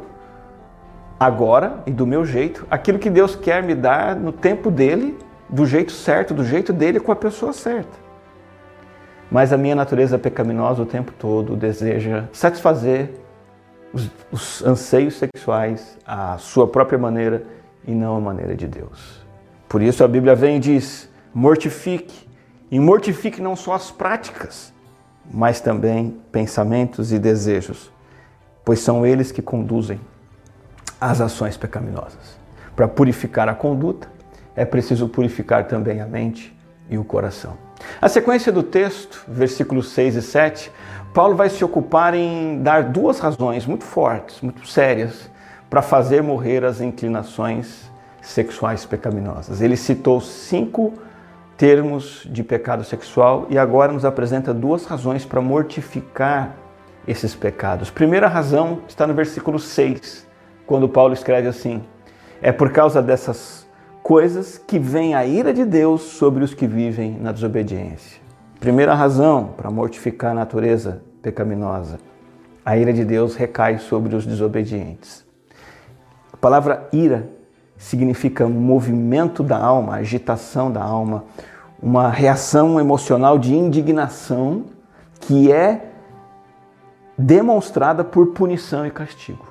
agora 1.20 1.84
e 1.86 1.91
do 1.91 2.06
meu 2.06 2.26
jeito, 2.26 2.65
aquilo 2.70 3.00
que 3.00 3.10
Deus 3.10 3.36
quer 3.36 3.63
me 3.63 3.76
dar 3.76 4.15
no 4.15 4.32
tempo 4.32 4.72
dele, 4.72 5.17
do 5.50 5.65
jeito 5.65 5.91
certo, 5.91 6.34
do 6.34 6.43
jeito 6.43 6.72
dele, 6.72 7.00
com 7.00 7.12
a 7.12 7.15
pessoa 7.15 7.54
certa. 7.54 8.08
Mas 9.30 9.52
a 9.52 9.58
minha 9.58 9.76
natureza 9.76 10.17
pecaminosa 10.17 10.82
o 10.84 10.86
tempo 10.86 11.12
todo 11.12 11.56
deseja 11.56 12.26
satisfazer 12.32 13.12
os, 13.91 14.10
os 14.32 14.63
anseios 14.63 15.15
sexuais 15.15 15.98
à 16.06 16.38
sua 16.38 16.67
própria 16.67 16.98
maneira 16.98 17.43
e 17.86 17.91
não 17.91 18.15
à 18.15 18.20
maneira 18.22 18.56
de 18.56 18.67
Deus. 18.67 19.26
Por 19.67 19.82
isso 19.82 20.04
a 20.04 20.08
Bíblia 20.08 20.34
vem 20.36 20.58
e 20.58 20.60
diz: 20.60 21.10
mortifique. 21.34 22.27
E 22.70 22.80
mortifique 22.80 23.42
não 23.42 23.56
só 23.56 23.74
as 23.74 23.92
práticas, 23.92 24.74
mas 25.32 25.62
também 25.62 26.18
pensamentos 26.32 27.12
e 27.12 27.20
desejos, 27.20 27.92
pois 28.66 28.80
são 28.80 29.06
eles 29.06 29.32
que 29.32 29.42
conduzem 29.42 30.00
às 31.00 31.22
ações 31.22 31.56
pecaminosas. 31.56 32.38
Para 32.76 32.88
purificar 32.88 33.48
a 33.48 33.56
conduta, 33.56 34.10
é 34.56 34.66
preciso 34.66 35.08
purificar 35.08 35.68
também 35.68 36.02
a 36.02 36.06
mente 36.06 36.56
e 36.90 36.98
o 36.98 37.04
coração. 37.04 37.58
A 38.02 38.10
sequência 38.10 38.52
do 38.52 38.64
texto, 38.64 39.24
versículos 39.28 39.90
6 39.92 40.16
e 40.16 40.22
7, 40.22 40.72
Paulo 41.14 41.36
vai 41.36 41.50
se 41.50 41.64
ocupar 41.64 42.14
em 42.14 42.62
dar 42.62 42.84
duas 42.84 43.20
razões 43.20 43.66
muito 43.66 43.84
fortes, 43.84 44.42
muito 44.42 44.68
sérias, 44.68 45.30
para 45.70 45.82
fazer 45.82 46.22
morrer 46.22 46.64
as 46.64 46.82
inclinações 46.82 47.90
sexuais 48.22 48.86
pecaminosas. 48.86 49.62
Ele 49.62 49.78
citou 49.78 50.20
cinco 50.20 50.94
termos 51.58 52.28
de 52.30 52.43
pecado 52.43 52.84
sexual 52.84 53.48
e 53.50 53.58
agora 53.58 53.91
nos 53.91 54.06
apresenta 54.06 54.54
duas 54.54 54.86
razões 54.86 55.26
para 55.26 55.41
mortificar 55.41 56.56
esses 57.08 57.34
pecados. 57.34 57.89
Primeira 57.89 58.28
razão 58.28 58.82
está 58.88 59.08
no 59.08 59.13
versículo 59.13 59.58
6, 59.58 60.28
quando 60.67 60.88
Paulo 60.88 61.13
escreve 61.13 61.48
assim: 61.48 61.84
É 62.41 62.52
por 62.52 62.72
causa 62.72 63.02
dessas 63.02 63.67
coisas 64.04 64.58
que 64.58 64.78
vem 64.78 65.15
a 65.15 65.26
ira 65.26 65.52
de 65.52 65.65
Deus 65.65 66.02
sobre 66.02 66.43
os 66.43 66.54
que 66.54 66.67
vivem 66.67 67.17
na 67.20 67.32
desobediência. 67.32 68.22
Primeira 68.60 68.93
razão 68.93 69.54
para 69.58 69.72
mortificar 69.72 70.32
a 70.32 70.36
natureza 70.36 71.02
pecaminosa. 71.22 72.00
A 72.63 72.78
ira 72.78 72.93
de 72.93 73.04
Deus 73.04 73.36
recai 73.36 73.80
sobre 73.80 74.15
os 74.15 74.26
desobedientes. 74.26 75.26
A 76.32 76.38
palavra 76.38 76.88
ira 76.91 77.28
significa 77.78 78.48
movimento 78.48 79.44
da 79.44 79.58
alma, 79.58 79.96
agitação 79.96 80.72
da 80.72 80.84
alma, 80.84 81.24
uma 81.82 82.10
reação 82.10 82.80
emocional 82.80 83.38
de 83.38 83.54
indignação 83.56 84.66
que 85.20 85.52
é 85.52 85.92
demonstrada 87.18 88.04
por 88.04 88.28
punição 88.28 88.86
e 88.86 88.92
castigo. 88.92 89.46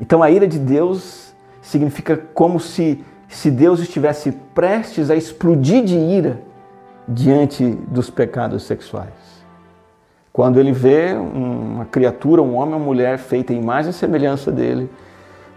Então 0.00 0.22
a 0.22 0.30
ira 0.30 0.46
de 0.46 0.58
Deus 0.58 1.34
significa 1.60 2.16
como 2.16 2.58
se, 2.58 3.04
se 3.28 3.50
Deus 3.50 3.80
estivesse 3.80 4.32
prestes 4.54 5.10
a 5.10 5.16
explodir 5.16 5.84
de 5.84 5.96
ira 5.96 6.42
diante 7.06 7.64
dos 7.88 8.08
pecados 8.08 8.62
sexuais. 8.62 9.08
Quando 10.32 10.60
ele 10.60 10.72
vê 10.72 11.12
uma 11.12 11.84
criatura, 11.84 12.40
um 12.40 12.54
homem 12.54 12.74
ou 12.74 12.80
mulher 12.80 13.18
feita 13.18 13.52
em 13.52 13.60
imagem 13.60 13.90
e 13.90 13.94
semelhança 13.94 14.50
dele, 14.50 14.88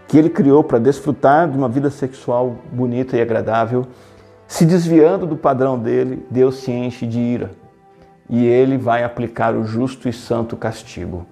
que 0.06 0.18
ele 0.18 0.30
criou 0.30 0.62
para 0.62 0.78
desfrutar 0.78 1.48
de 1.48 1.56
uma 1.56 1.68
vida 1.68 1.90
sexual 1.90 2.56
bonita 2.72 3.16
e 3.16 3.20
agradável, 3.20 3.86
se 4.46 4.64
desviando 4.64 5.26
do 5.26 5.36
padrão 5.36 5.78
dele, 5.78 6.24
Deus 6.30 6.56
se 6.56 6.70
enche 6.70 7.06
de 7.06 7.18
ira 7.18 7.50
e 8.28 8.44
ele 8.46 8.76
vai 8.76 9.04
aplicar 9.04 9.54
o 9.54 9.64
justo 9.64 10.08
e 10.08 10.12
santo 10.12 10.56
castigo. 10.56 11.26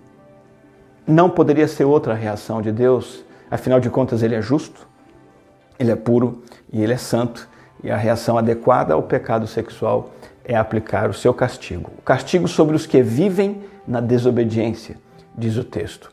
Não 1.07 1.29
poderia 1.29 1.67
ser 1.67 1.85
outra 1.85 2.15
reação 2.15 2.61
de 2.61 2.71
Deus, 2.71 3.25
afinal 3.51 3.81
de 3.81 3.91
contas, 3.91 4.23
ele 4.23 4.35
é 4.35 4.43
justo, 4.43 4.87
ele 5.79 5.91
é 5.91 5.97
puro 5.97 6.43
e 6.73 6.83
ele 6.83 6.93
é 6.93 6.97
santo, 6.97 7.49
e 7.83 7.91
a 7.91 7.97
reação 7.97 8.39
adequada 8.39 8.95
ao 8.95 9.03
pecado 9.03 9.47
sexual 9.47 10.11
é 10.45 10.55
aplicar 10.55 11.11
o 11.11 11.15
seu 11.15 11.35
castigo. 11.35 11.91
O 11.99 12.03
castigo 12.03 12.47
sobre 12.47 12.77
os 12.77 12.87
que 12.87 13.03
vivem 13.03 13.63
na 13.87 14.01
desobediência, 14.01 14.97
diz 15.37 15.57
o 15.57 15.65
texto. 15.65 16.13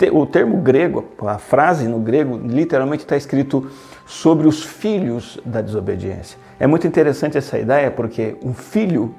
O, 0.00 0.06
te, 0.06 0.10
o 0.10 0.26
termo 0.26 0.56
grego, 0.58 1.04
a 1.26 1.38
frase 1.38 1.86
no 1.86 1.98
grego, 1.98 2.40
literalmente 2.42 3.04
está 3.04 3.16
escrito 3.16 3.70
sobre 4.06 4.48
os 4.48 4.62
filhos 4.62 5.38
da 5.44 5.60
desobediência. 5.60 6.38
É 6.58 6.66
muito 6.66 6.86
interessante 6.86 7.36
essa 7.36 7.58
ideia 7.58 7.90
porque 7.90 8.36
um 8.42 8.54
filho 8.54 9.14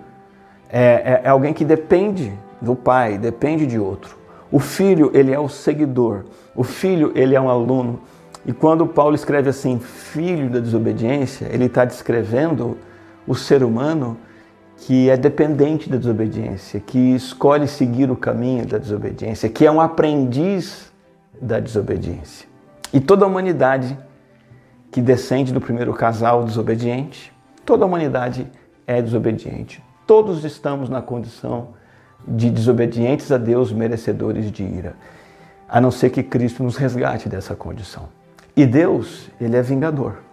é, 0.70 0.82
é, 0.84 1.22
é 1.26 1.30
alguém 1.30 1.54
que 1.54 1.64
depende 1.64 2.34
do 2.62 2.76
pai, 2.76 3.18
depende 3.18 3.66
de 3.66 3.78
outro. 3.78 4.18
O 4.52 4.60
filho, 4.60 5.12
ele 5.14 5.32
é 5.32 5.40
o 5.40 5.48
seguidor. 5.48 6.26
O 6.56 6.64
filho, 6.64 7.12
ele 7.16 7.36
é 7.36 7.42
um 7.42 7.50
aluno. 7.50 8.02
E 8.46 8.52
quando 8.52 8.86
Paulo 8.86 9.16
escreve 9.16 9.50
assim, 9.50 9.80
filho 9.80 10.50
da 10.50 10.60
desobediência, 10.60 11.48
ele 11.52 11.66
está 11.66 11.86
descrevendo 11.86 12.78
o 13.28 13.36
ser 13.36 13.64
humano 13.64 14.18
que 14.82 15.12
é 15.12 15.16
dependente 15.16 15.88
da 15.88 15.96
desobediência, 15.96 16.80
que 16.80 16.98
escolhe 17.14 17.68
seguir 17.68 18.10
o 18.10 18.16
caminho 18.16 18.66
da 18.66 18.80
desobediência, 18.80 19.48
que 19.48 19.64
é 19.64 19.72
um 19.72 19.80
aprendiz 19.80 20.92
da 21.40 21.60
desobediência. 21.60 22.48
E 22.92 23.00
toda 23.00 23.24
a 23.24 23.28
humanidade 23.28 23.96
que 24.92 25.00
descende 25.00 25.54
do 25.54 25.62
primeiro 25.62 25.94
casal 25.94 26.44
desobediente, 26.44 27.32
toda 27.64 27.86
a 27.86 27.88
humanidade 27.88 28.48
é 28.88 29.00
desobediente. 29.00 29.84
Todos 30.08 30.44
estamos 30.44 30.90
na 30.90 31.02
condição 31.02 31.70
de 32.28 32.50
desobedientes 32.50 33.32
a 33.32 33.38
Deus, 33.38 33.72
merecedores 33.72 34.52
de 34.52 34.64
ira, 34.64 34.96
a 35.70 35.80
não 35.80 35.92
ser 35.92 36.10
que 36.10 36.24
Cristo 36.24 36.64
nos 36.64 36.76
resgate 36.76 37.30
dessa 37.30 37.56
condição. 37.56 38.10
E 38.56 38.66
Deus, 38.66 39.30
ele 39.40 39.56
é 39.56 39.62
vingador. 39.62 40.24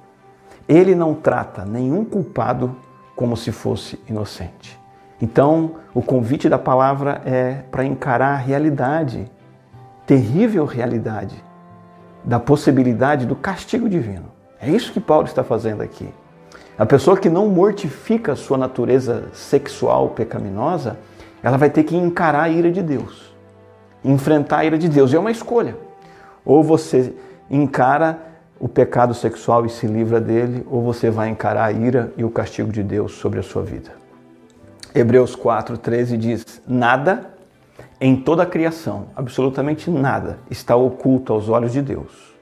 Ele 0.66 0.94
não 0.94 1.14
trata 1.14 1.66
nenhum 1.66 2.02
culpado 2.02 2.74
como 3.18 3.36
se 3.36 3.50
fosse 3.50 3.98
inocente. 4.08 4.78
Então, 5.20 5.72
o 5.92 6.00
convite 6.00 6.48
da 6.48 6.56
palavra 6.56 7.20
é 7.24 7.64
para 7.68 7.84
encarar 7.84 8.34
a 8.34 8.36
realidade, 8.36 9.28
terrível 10.06 10.64
realidade, 10.64 11.34
da 12.22 12.38
possibilidade 12.38 13.26
do 13.26 13.34
castigo 13.34 13.88
divino. 13.88 14.26
É 14.60 14.70
isso 14.70 14.92
que 14.92 15.00
Paulo 15.00 15.26
está 15.26 15.42
fazendo 15.42 15.82
aqui. 15.82 16.08
A 16.78 16.86
pessoa 16.86 17.16
que 17.16 17.28
não 17.28 17.48
mortifica 17.48 18.34
a 18.34 18.36
sua 18.36 18.56
natureza 18.56 19.24
sexual 19.32 20.10
pecaminosa, 20.10 20.96
ela 21.42 21.56
vai 21.56 21.70
ter 21.70 21.82
que 21.82 21.96
encarar 21.96 22.42
a 22.42 22.48
ira 22.48 22.70
de 22.70 22.82
Deus, 22.82 23.34
enfrentar 24.04 24.58
a 24.58 24.64
ira 24.64 24.78
de 24.78 24.88
Deus. 24.88 25.12
E 25.12 25.16
é 25.16 25.18
uma 25.18 25.32
escolha. 25.32 25.76
Ou 26.44 26.62
você 26.62 27.12
encara 27.50 28.16
o 28.60 28.68
pecado 28.68 29.14
sexual 29.14 29.64
e 29.64 29.70
se 29.70 29.86
livra 29.86 30.20
dele, 30.20 30.66
ou 30.68 30.82
você 30.82 31.10
vai 31.10 31.28
encarar 31.28 31.64
a 31.64 31.72
ira 31.72 32.12
e 32.16 32.24
o 32.24 32.30
castigo 32.30 32.72
de 32.72 32.82
Deus 32.82 33.12
sobre 33.12 33.38
a 33.38 33.42
sua 33.42 33.62
vida. 33.62 33.92
Hebreus 34.94 35.36
4,13 35.36 36.16
diz: 36.16 36.62
Nada 36.66 37.34
em 38.00 38.16
toda 38.16 38.42
a 38.44 38.46
criação, 38.46 39.08
absolutamente 39.16 39.90
nada, 39.90 40.38
está 40.50 40.76
oculto 40.76 41.32
aos 41.32 41.48
olhos 41.48 41.72
de 41.72 41.82
Deus. 41.82 42.36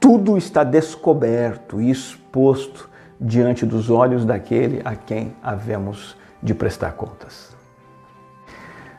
Tudo 0.00 0.38
está 0.38 0.64
descoberto 0.64 1.80
e 1.80 1.90
exposto 1.90 2.88
diante 3.20 3.66
dos 3.66 3.90
olhos 3.90 4.24
daquele 4.24 4.80
a 4.84 4.94
quem 4.94 5.34
havemos 5.42 6.16
de 6.42 6.54
prestar 6.54 6.92
contas. 6.92 7.56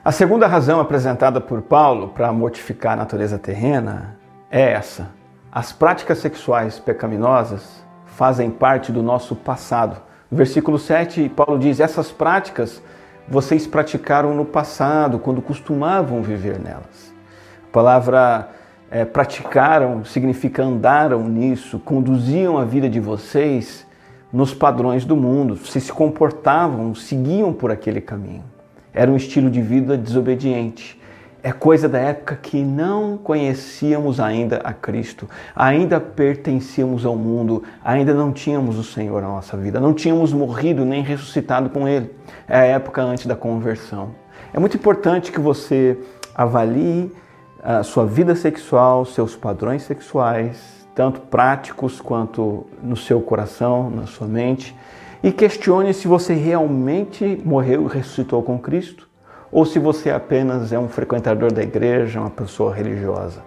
A 0.04 0.12
segunda 0.12 0.48
razão 0.48 0.80
apresentada 0.80 1.42
por 1.42 1.62
Paulo 1.62 2.10
para 2.10 2.32
mortificar 2.32 2.94
a 2.94 2.98
natureza 2.98 3.38
terrena 3.38 4.18
é 4.52 4.72
essa: 4.72 5.10
as 5.52 5.72
práticas 5.72 6.20
sexuais 6.20 6.78
pecaminosas 6.80 7.84
fazem 8.06 8.52
parte 8.52 8.92
do 8.92 9.02
nosso 9.02 9.36
passado. 9.36 10.02
No 10.30 10.38
versículo 10.38 10.78
7, 10.78 11.30
Paulo 11.30 11.58
diz: 11.58 11.80
essas 11.80 12.12
práticas 12.12 12.82
vocês 13.28 13.68
praticaram 13.68 14.34
no 14.34 14.46
passado, 14.46 15.20
quando 15.20 15.42
costumavam 15.42 16.22
viver 16.22 16.60
nelas. 16.60 17.14
A 17.64 17.72
palavra 17.72 18.50
é, 18.90 19.06
praticaram 19.06 20.04
significa 20.04 20.64
andaram 20.64 21.24
nisso, 21.28 21.80
conduziam 21.80 22.58
a 22.58 22.66
vida 22.66 22.90
de 22.90 23.00
vocês 23.00 23.86
nos 24.34 24.54
padrões 24.54 25.06
do 25.06 25.16
mundo, 25.16 25.56
vocês 25.56 25.84
se 25.84 25.94
comportavam, 25.94 26.94
seguiam 26.94 27.54
por 27.54 27.72
aquele 27.72 28.02
caminho. 28.02 28.44
Era 28.94 29.10
um 29.10 29.16
estilo 29.16 29.50
de 29.50 29.62
vida 29.62 29.98
desobediente. 29.98 30.99
É 31.41 31.54
coisa 31.54 31.88
da 31.88 31.99
época 31.99 32.36
que 32.36 32.62
não 32.62 33.17
conhecíamos 33.17 34.19
ainda 34.19 34.58
a 34.58 34.73
Cristo, 34.73 35.25
ainda 35.56 35.97
pertencíamos 35.97 37.06
ao 37.06 37.15
mundo, 37.15 37.63
ainda 37.82 38.13
não 38.13 38.34
tínhamos 38.34 38.78
o 38.78 38.84
Senhor 38.84 39.21
na 39.21 39.30
nossa 39.30 39.56
vida, 39.56 39.80
não 39.80 39.93
tínhamos 39.93 40.34
morrido 40.34 40.84
nem 40.84 41.02
ressuscitado 41.02 41.69
com 41.69 41.88
Ele. 41.88 42.13
É 42.45 42.58
a 42.58 42.63
época 42.65 43.02
antes 43.02 43.25
da 43.25 43.38
conversão. 43.38 44.10
É 44.54 44.60
muito 44.60 44.75
importante 44.75 45.32
que 45.32 45.39
você 45.39 45.97
avalie 46.36 47.10
a 47.63 47.84
sua 47.84 48.06
vida 48.06 48.36
sexual, 48.36 49.06
seus 49.06 49.34
padrões 49.38 49.84
sexuais, 49.84 50.86
tanto 50.93 51.21
práticos 51.21 52.02
quanto 52.02 52.65
no 52.84 52.97
seu 52.97 53.21
coração, 53.21 53.89
na 53.89 54.08
sua 54.08 54.28
mente, 54.28 54.75
e 55.23 55.32
questione 55.32 55.93
se 55.93 56.06
você 56.06 56.34
realmente 56.34 57.41
morreu 57.45 57.86
e 57.86 57.93
ressuscitou 57.95 58.43
com 58.43 58.60
Cristo 58.60 59.09
ou 59.52 59.66
se 59.66 59.80
você 59.80 60.10
apenas 60.10 60.72
é 60.72 60.80
um 60.80 60.88
frequentador 60.88 61.52
da 61.52 61.62
igreja, 61.62 62.20
uma 62.20 62.30
pessoa 62.30 62.74
religiosa. 62.74 63.42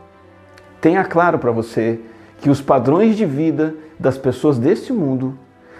Tenha 0.80 1.04
claro 1.04 1.38
para 1.38 1.50
você 1.50 2.00
que 2.40 2.50
os 2.50 2.60
padrões 2.60 3.16
de 3.16 3.24
vida 3.24 3.74
das 3.98 4.18
pessoas 4.18 4.58
deste 4.58 4.92
mundo 4.92 5.38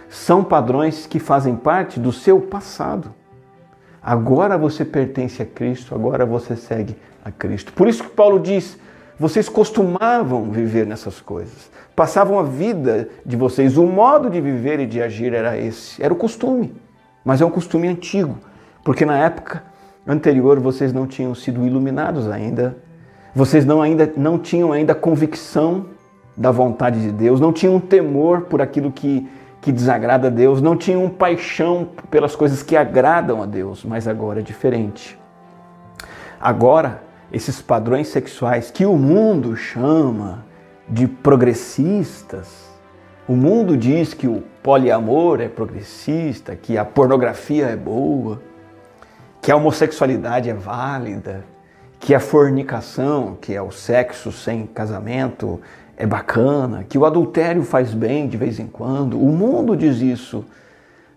são 0.09 0.45
padrões 0.45 1.07
que 1.07 1.19
fazem 1.19 1.57
parte 1.57 1.99
do 1.99 2.13
seu 2.13 2.41
passado. 2.41 3.13
Agora 4.01 4.57
você 4.57 4.85
pertence 4.85 5.43
a 5.43 5.47
Cristo, 5.47 5.95
agora 5.95 6.25
você 6.25 6.55
segue 6.55 6.97
a 7.25 7.31
Cristo. 7.31 7.73
Por 7.73 7.89
isso 7.89 8.05
que 8.05 8.11
Paulo 8.11 8.39
diz: 8.39 8.79
vocês 9.19 9.49
costumavam 9.49 10.51
viver 10.51 10.87
nessas 10.87 11.21
coisas. 11.21 11.71
Passavam 11.95 12.39
a 12.39 12.43
vida 12.43 13.09
de 13.25 13.37
vocês. 13.37 13.77
O 13.77 13.87
modo 13.87 14.31
de 14.31 14.41
viver 14.41 14.81
e 14.81 14.87
de 14.87 15.03
agir 15.03 15.33
era 15.33 15.57
esse. 15.57 16.03
Era 16.03 16.13
o 16.13 16.17
costume. 16.17 16.75
Mas 17.25 17.41
é 17.41 17.45
um 17.45 17.51
costume 17.51 17.87
antigo. 17.89 18.39
Porque 18.83 19.05
na 19.05 19.19
época 19.19 19.63
anterior 20.07 20.61
vocês 20.61 20.93
não 20.93 21.07
tinham 21.07 21.35
sido 21.35 21.67
iluminados 21.67 22.29
ainda. 22.29 22.77
Vocês 23.35 23.65
não, 23.65 23.81
ainda, 23.81 24.13
não 24.17 24.39
tinham 24.39 24.73
ainda 24.73 24.95
convicção 24.95 25.87
da 26.37 26.51
vontade 26.51 27.01
de 27.01 27.11
Deus. 27.11 27.41
Não 27.41 27.53
tinham 27.53 27.81
temor 27.81 28.43
por 28.43 28.61
aquilo 28.61 28.93
que, 28.93 29.29
que 29.61 29.73
desagrada 29.73 30.29
a 30.29 30.31
Deus. 30.31 30.61
Não 30.61 30.77
tinham 30.77 31.09
paixão 31.09 31.89
pelas 32.11 32.37
coisas 32.37 32.63
que 32.63 32.77
agradam 32.77 33.43
a 33.43 33.47
Deus. 33.47 33.85
Mas 33.85 34.07
agora 34.07 34.41
é 34.41 34.43
diferente. 34.43 35.19
Agora 36.41 37.03
esses 37.33 37.63
padrões 37.63 38.09
sexuais 38.09 38.71
que 38.71 38.85
o 38.85 38.97
mundo 38.97 39.57
chama 39.57 40.45
de 40.87 41.09
progressistas. 41.09 42.71
O 43.27 43.35
mundo 43.35 43.77
diz 43.77 44.13
que 44.13 44.29
o 44.29 44.43
poliamor 44.63 45.41
é 45.41 45.49
progressista, 45.49 46.55
que 46.55 46.77
a 46.77 46.85
pornografia 46.85 47.67
é 47.69 47.77
boa, 47.77 48.43
que 49.43 49.51
a 49.51 49.57
homossexualidade 49.57 50.49
é 50.49 50.55
válida, 50.55 51.45
que 51.99 52.15
a 52.15 52.21
fornicação, 52.21 53.37
que 53.41 53.53
é 53.53 53.61
o 53.61 53.73
sexo 53.73 54.31
sem 54.31 54.67
casamento, 54.67 55.61
é 55.97 56.07
bacana, 56.07 56.85
que 56.89 56.97
o 56.97 57.05
adultério 57.05 57.65
faz 57.65 57.93
bem 57.93 58.29
de 58.29 58.37
vez 58.37 58.61
em 58.61 58.69
quando. 58.69 59.21
O 59.21 59.31
mundo 59.33 59.77
diz 59.77 60.01
isso. 60.01 60.45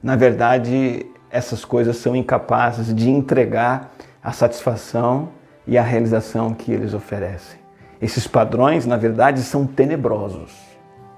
Na 0.02 0.16
verdade, 0.16 1.06
essas 1.30 1.64
coisas 1.64 1.98
são 1.98 2.16
incapazes 2.16 2.94
de 2.94 3.10
entregar 3.10 3.92
a 4.24 4.32
satisfação 4.32 5.30
e 5.68 5.78
a 5.78 5.84
realização 5.84 6.52
que 6.52 6.72
eles 6.72 6.96
oferecem. 6.96 7.60
Esses 8.02 8.28
padrões, 8.28 8.88
na 8.88 8.98
verdade, 8.98 9.42
são 9.44 9.68
tenebrosos, 9.68 10.52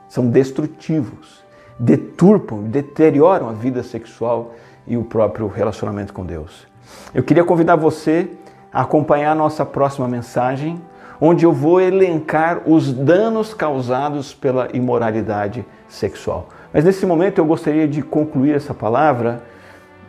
são 0.09 0.29
destrutivos, 0.29 1.41
deturpam, 1.79 2.63
deterioram 2.63 3.47
a 3.47 3.53
vida 3.53 3.81
sexual 3.81 4.55
e 4.85 4.97
o 4.97 5.03
próprio 5.03 5.47
relacionamento 5.47 6.13
com 6.13 6.25
Deus. 6.25 6.67
Eu 7.13 7.23
queria 7.23 7.43
convidar 7.43 7.75
você 7.75 8.29
a 8.71 8.81
acompanhar 8.81 9.31
a 9.31 9.35
nossa 9.35 9.65
próxima 9.65 10.07
mensagem, 10.07 10.81
onde 11.19 11.45
eu 11.45 11.51
vou 11.51 11.81
elencar 11.81 12.61
os 12.65 12.93
danos 12.93 13.53
causados 13.53 14.33
pela 14.33 14.67
imoralidade 14.73 15.65
sexual. 15.87 16.49
Mas 16.71 16.83
nesse 16.83 17.05
momento 17.05 17.39
eu 17.39 17.45
gostaria 17.45 17.87
de 17.87 18.01
concluir 18.01 18.55
essa 18.55 18.73
palavra 18.73 19.41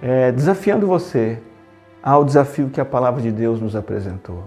é, 0.02 0.30
desafiando 0.32 0.86
você 0.86 1.40
ao 2.02 2.24
desafio 2.24 2.68
que 2.68 2.80
a 2.80 2.84
palavra 2.84 3.22
de 3.22 3.32
Deus 3.32 3.60
nos 3.60 3.74
apresentou. 3.74 4.44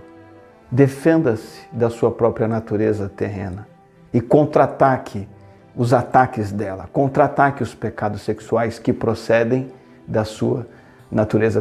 Defenda-se 0.69 1.61
da 1.71 1.89
sua 1.89 2.11
própria 2.11 2.47
natureza 2.47 3.09
terrena 3.09 3.67
e 4.13 4.21
contra-ataque 4.21 5.27
os 5.75 5.93
ataques 5.93 6.51
dela, 6.51 6.87
contra-ataque 6.91 7.63
os 7.63 7.73
pecados 7.73 8.21
sexuais 8.21 8.77
que 8.77 8.93
procedem 8.93 9.71
da 10.07 10.23
sua 10.23 10.57
natureza 10.57 10.80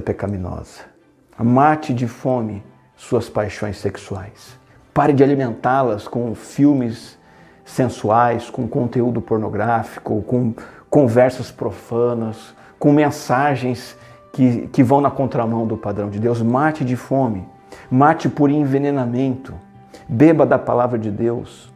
pecaminosa. 0.01 0.83
Mate 1.39 1.93
de 1.93 2.07
fome 2.07 2.63
suas 2.97 3.29
paixões 3.29 3.79
sexuais. 3.79 4.59
Pare 4.93 5.13
de 5.13 5.25
alimentá-las 5.25 6.07
com 6.07 6.35
filmes 6.35 7.19
sensuais, 7.65 8.51
com 8.51 8.69
conteúdo 8.69 9.21
pornográfico, 9.21 10.23
com 10.23 10.55
conversas 10.89 11.51
profanas, 11.51 12.55
com 12.79 12.93
mensagens 12.93 13.97
que, 14.33 14.69
que 14.69 14.83
vão 14.83 15.01
na 15.01 15.11
contramão 15.11 15.67
do 15.67 15.77
padrão 15.77 16.11
de 16.11 16.19
Deus. 16.19 16.43
Mate 16.43 16.85
de 16.85 16.97
fome, 16.97 17.47
mate 17.91 18.29
por 18.29 18.51
envenenamento, 18.51 19.55
beba 20.09 20.45
da 20.45 20.59
palavra 20.59 20.99
de 20.99 21.11
Deus. 21.11 21.73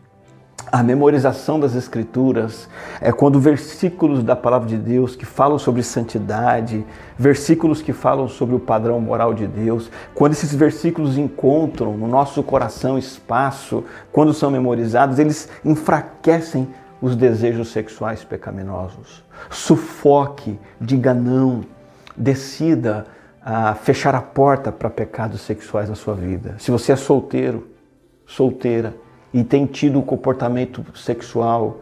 A 0.70 0.83
memorização 0.83 1.61
das 1.61 1.74
Escrituras 1.74 2.68
é 3.00 3.12
quando 3.12 3.38
versículos 3.38 4.22
da 4.22 4.35
palavra 4.35 4.68
de 4.68 4.77
Deus 4.77 5.14
que 5.14 5.24
falam 5.24 5.59
sobre 5.59 5.83
santidade, 5.83 6.85
versículos 7.18 7.81
que 7.81 7.92
falam 7.92 8.29
sobre 8.29 8.57
o 8.57 8.61
padrão 8.61 9.00
moral 9.00 9.35
de 9.35 9.46
Deus, 9.46 9.90
quando 10.14 10.33
esses 10.33 10.55
versículos 10.55 11.16
encontram 11.16 11.96
no 11.96 12.09
nosso 12.09 12.42
coração 12.42 12.98
espaço, 12.98 13.85
quando 14.11 14.33
são 14.33 14.50
memorizados, 14.50 15.18
eles 15.18 15.48
enfraquecem 15.64 16.68
os 17.00 17.14
desejos 17.14 17.68
sexuais 17.68 18.24
pecaminosos. 18.24 19.22
Sufoque, 19.50 20.59
diga 20.81 21.12
não, 21.12 21.62
decida 22.16 23.07
a 23.44 23.74
fechar 23.74 24.14
a 24.14 24.22
porta 24.22 24.72
para 24.72 24.88
pecados 24.88 25.42
sexuais 25.42 25.88
na 25.88 25.94
sua 25.94 26.14
vida. 26.14 26.55
Se 26.59 26.70
você 26.70 26.92
é 26.92 26.96
solteiro, 26.96 27.68
solteira 28.27 29.04
e 29.35 29.44
tem 29.44 29.66
tido 29.66 29.99
um 29.99 30.03
comportamento 30.03 30.83
sexual, 30.97 31.81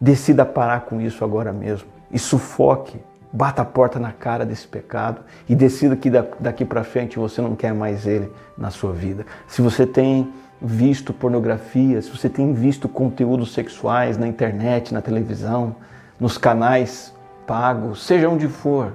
decida 0.00 0.46
parar 0.46 0.82
com 0.82 1.00
isso 1.00 1.24
agora 1.24 1.52
mesmo 1.52 1.88
e 2.10 2.18
sufoque, 2.18 2.98
bata 3.32 3.62
a 3.62 3.64
porta 3.64 3.98
na 3.98 4.12
cara 4.12 4.46
desse 4.46 4.66
pecado 4.66 5.20
e 5.48 5.54
decida 5.54 5.96
que 5.96 6.08
daqui 6.08 6.64
para 6.64 6.84
frente 6.84 7.18
você 7.18 7.42
não 7.42 7.54
quer 7.54 7.74
mais 7.74 8.06
ele 8.06 8.32
na 8.56 8.70
sua 8.70 8.92
vida. 8.92 9.26
Se 9.48 9.60
você 9.60 9.84
tem 9.84 10.32
visto 10.62 11.12
pornografia, 11.12 12.00
se 12.00 12.08
você 12.08 12.28
tem 12.28 12.54
visto 12.54 12.88
conteúdos 12.88 13.52
sexuais 13.52 14.16
na 14.16 14.28
internet, 14.28 14.94
na 14.94 15.02
televisão, 15.02 15.76
nos 16.18 16.38
canais 16.38 17.12
pagos, 17.46 18.06
seja 18.06 18.28
onde 18.28 18.48
for, 18.48 18.92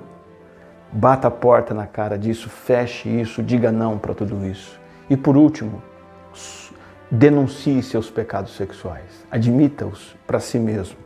Bata 0.93 1.29
a 1.29 1.31
porta 1.31 1.73
na 1.73 1.87
cara 1.87 2.17
disso, 2.17 2.49
feche 2.49 3.07
isso, 3.07 3.41
diga 3.41 3.71
não 3.71 3.97
para 3.97 4.13
tudo 4.13 4.45
isso. 4.45 4.77
E 5.09 5.15
por 5.15 5.37
último, 5.37 5.81
denuncie 7.11 7.83
seus 7.83 8.09
pecados 8.09 8.55
sexuais. 8.55 9.25
Admita-os 9.29 10.15
para 10.25 10.39
si 10.39 10.57
mesmo. 10.57 10.97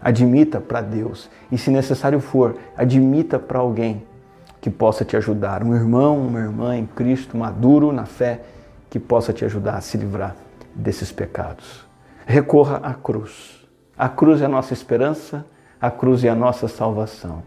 Admita 0.00 0.60
para 0.60 0.80
Deus. 0.80 1.30
E 1.50 1.56
se 1.56 1.70
necessário 1.70 2.18
for, 2.18 2.56
admita 2.76 3.38
para 3.38 3.60
alguém 3.60 4.04
que 4.60 4.68
possa 4.68 5.04
te 5.04 5.16
ajudar. 5.16 5.62
Um 5.62 5.74
irmão, 5.74 6.18
uma 6.18 6.40
irmã 6.40 6.76
em 6.76 6.84
Cristo, 6.84 7.36
maduro 7.36 7.92
na 7.92 8.04
fé, 8.04 8.40
que 8.90 8.98
possa 8.98 9.32
te 9.32 9.44
ajudar 9.44 9.76
a 9.76 9.80
se 9.80 9.96
livrar 9.96 10.34
desses 10.74 11.12
pecados. 11.12 11.86
Recorra 12.26 12.80
à 12.82 12.92
cruz. 12.92 13.64
A 13.96 14.08
cruz 14.08 14.42
é 14.42 14.46
a 14.46 14.48
nossa 14.48 14.72
esperança, 14.72 15.46
a 15.80 15.90
cruz 15.90 16.24
é 16.24 16.28
a 16.28 16.34
nossa 16.34 16.66
salvação. 16.66 17.42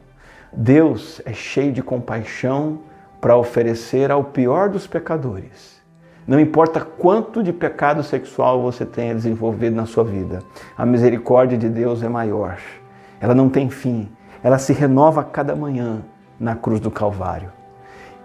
Deus 0.54 1.22
é 1.26 1.34
cheio 1.34 1.74
de 1.74 1.82
compaixão 1.82 2.80
para 3.20 3.36
oferecer 3.36 4.10
ao 4.12 4.24
pior 4.24 4.70
dos 4.70 4.88
pecadores. 4.88 5.75
Não 6.28 6.40
importa 6.40 6.82
quanto 6.82 7.44
de 7.44 7.54
pecado 7.54 8.02
sexual 8.02 8.62
você 8.62 8.84
tenha 8.84 9.14
desenvolvido 9.14 9.76
na 9.76 9.86
sua 9.86 10.04
vida, 10.04 10.40
a 10.76 10.86
misericórdia 10.86 11.58
de 11.58 11.70
Deus 11.70 12.02
é 12.02 12.10
maior. 12.10 12.58
Ela 13.22 13.36
não 13.36 13.48
tem 13.48 13.70
fim, 13.70 14.10
ela 14.44 14.58
se 14.58 14.74
renova 14.74 15.22
a 15.22 15.24
cada 15.24 15.56
manhã 15.56 16.02
na 16.40 16.56
cruz 16.56 16.80
do 16.80 16.90
Calvário. 16.90 17.52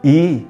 E 0.02 0.46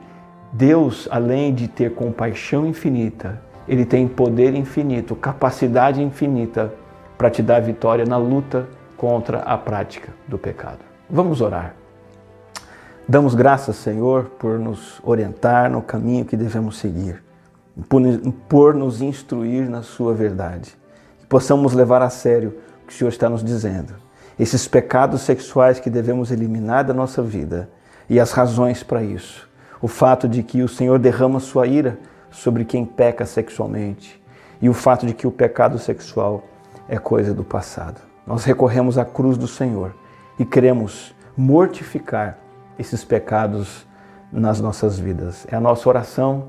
Deus, 0.52 1.08
além 1.10 1.52
de 1.52 1.66
ter 1.66 1.94
compaixão 1.94 2.66
infinita, 2.66 3.40
ele 3.66 3.84
tem 3.84 4.06
poder 4.06 4.54
infinito, 4.54 5.16
capacidade 5.16 6.02
infinita 6.02 6.72
para 7.18 7.30
te 7.30 7.42
dar 7.42 7.60
vitória 7.60 8.04
na 8.04 8.16
luta 8.16 8.68
contra 8.96 9.40
a 9.40 9.58
prática 9.58 10.12
do 10.26 10.38
pecado. 10.38 10.78
Vamos 11.08 11.40
orar. 11.40 11.74
Damos 13.08 13.34
graças, 13.34 13.74
Senhor, 13.76 14.26
por 14.38 14.58
nos 14.58 15.00
orientar 15.02 15.68
no 15.68 15.82
caminho 15.82 16.24
que 16.24 16.36
devemos 16.36 16.78
seguir, 16.78 17.22
por 18.48 18.74
nos 18.74 19.00
instruir 19.00 19.68
na 19.68 19.82
Sua 19.82 20.14
verdade. 20.14 20.76
Que 21.18 21.26
possamos 21.26 21.72
levar 21.72 22.02
a 22.02 22.10
sério 22.10 22.56
o 22.82 22.86
que 22.86 22.94
o 22.94 22.96
Senhor 22.96 23.10
está 23.10 23.28
nos 23.28 23.44
dizendo. 23.44 23.94
Esses 24.38 24.66
pecados 24.66 25.22
sexuais 25.22 25.78
que 25.78 25.90
devemos 25.90 26.30
eliminar 26.30 26.84
da 26.84 26.94
nossa 26.94 27.22
vida 27.22 27.68
e 28.08 28.18
as 28.18 28.32
razões 28.32 28.82
para 28.82 29.02
isso. 29.02 29.48
O 29.80 29.88
fato 29.88 30.28
de 30.28 30.42
que 30.42 30.62
o 30.62 30.68
Senhor 30.68 30.98
derrama 30.98 31.40
sua 31.40 31.66
ira 31.66 31.98
sobre 32.30 32.64
quem 32.64 32.84
peca 32.84 33.26
sexualmente 33.26 34.20
e 34.60 34.68
o 34.68 34.74
fato 34.74 35.06
de 35.06 35.14
que 35.14 35.26
o 35.26 35.30
pecado 35.30 35.78
sexual 35.78 36.44
é 36.88 36.98
coisa 36.98 37.32
do 37.32 37.44
passado. 37.44 38.00
Nós 38.26 38.44
recorremos 38.44 38.98
à 38.98 39.04
cruz 39.04 39.38
do 39.38 39.48
Senhor 39.48 39.94
e 40.38 40.44
queremos 40.44 41.14
mortificar 41.36 42.38
esses 42.78 43.04
pecados 43.04 43.86
nas 44.32 44.60
nossas 44.60 44.98
vidas. 44.98 45.46
É 45.50 45.56
a 45.56 45.60
nossa 45.60 45.88
oração, 45.88 46.48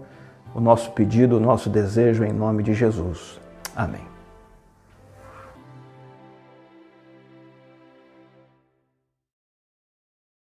o 0.54 0.60
nosso 0.60 0.92
pedido, 0.92 1.38
o 1.38 1.40
nosso 1.40 1.70
desejo 1.70 2.24
em 2.24 2.34
nome 2.34 2.64
de 2.64 2.74
Jesus. 2.74 3.40
Amém. 3.76 4.11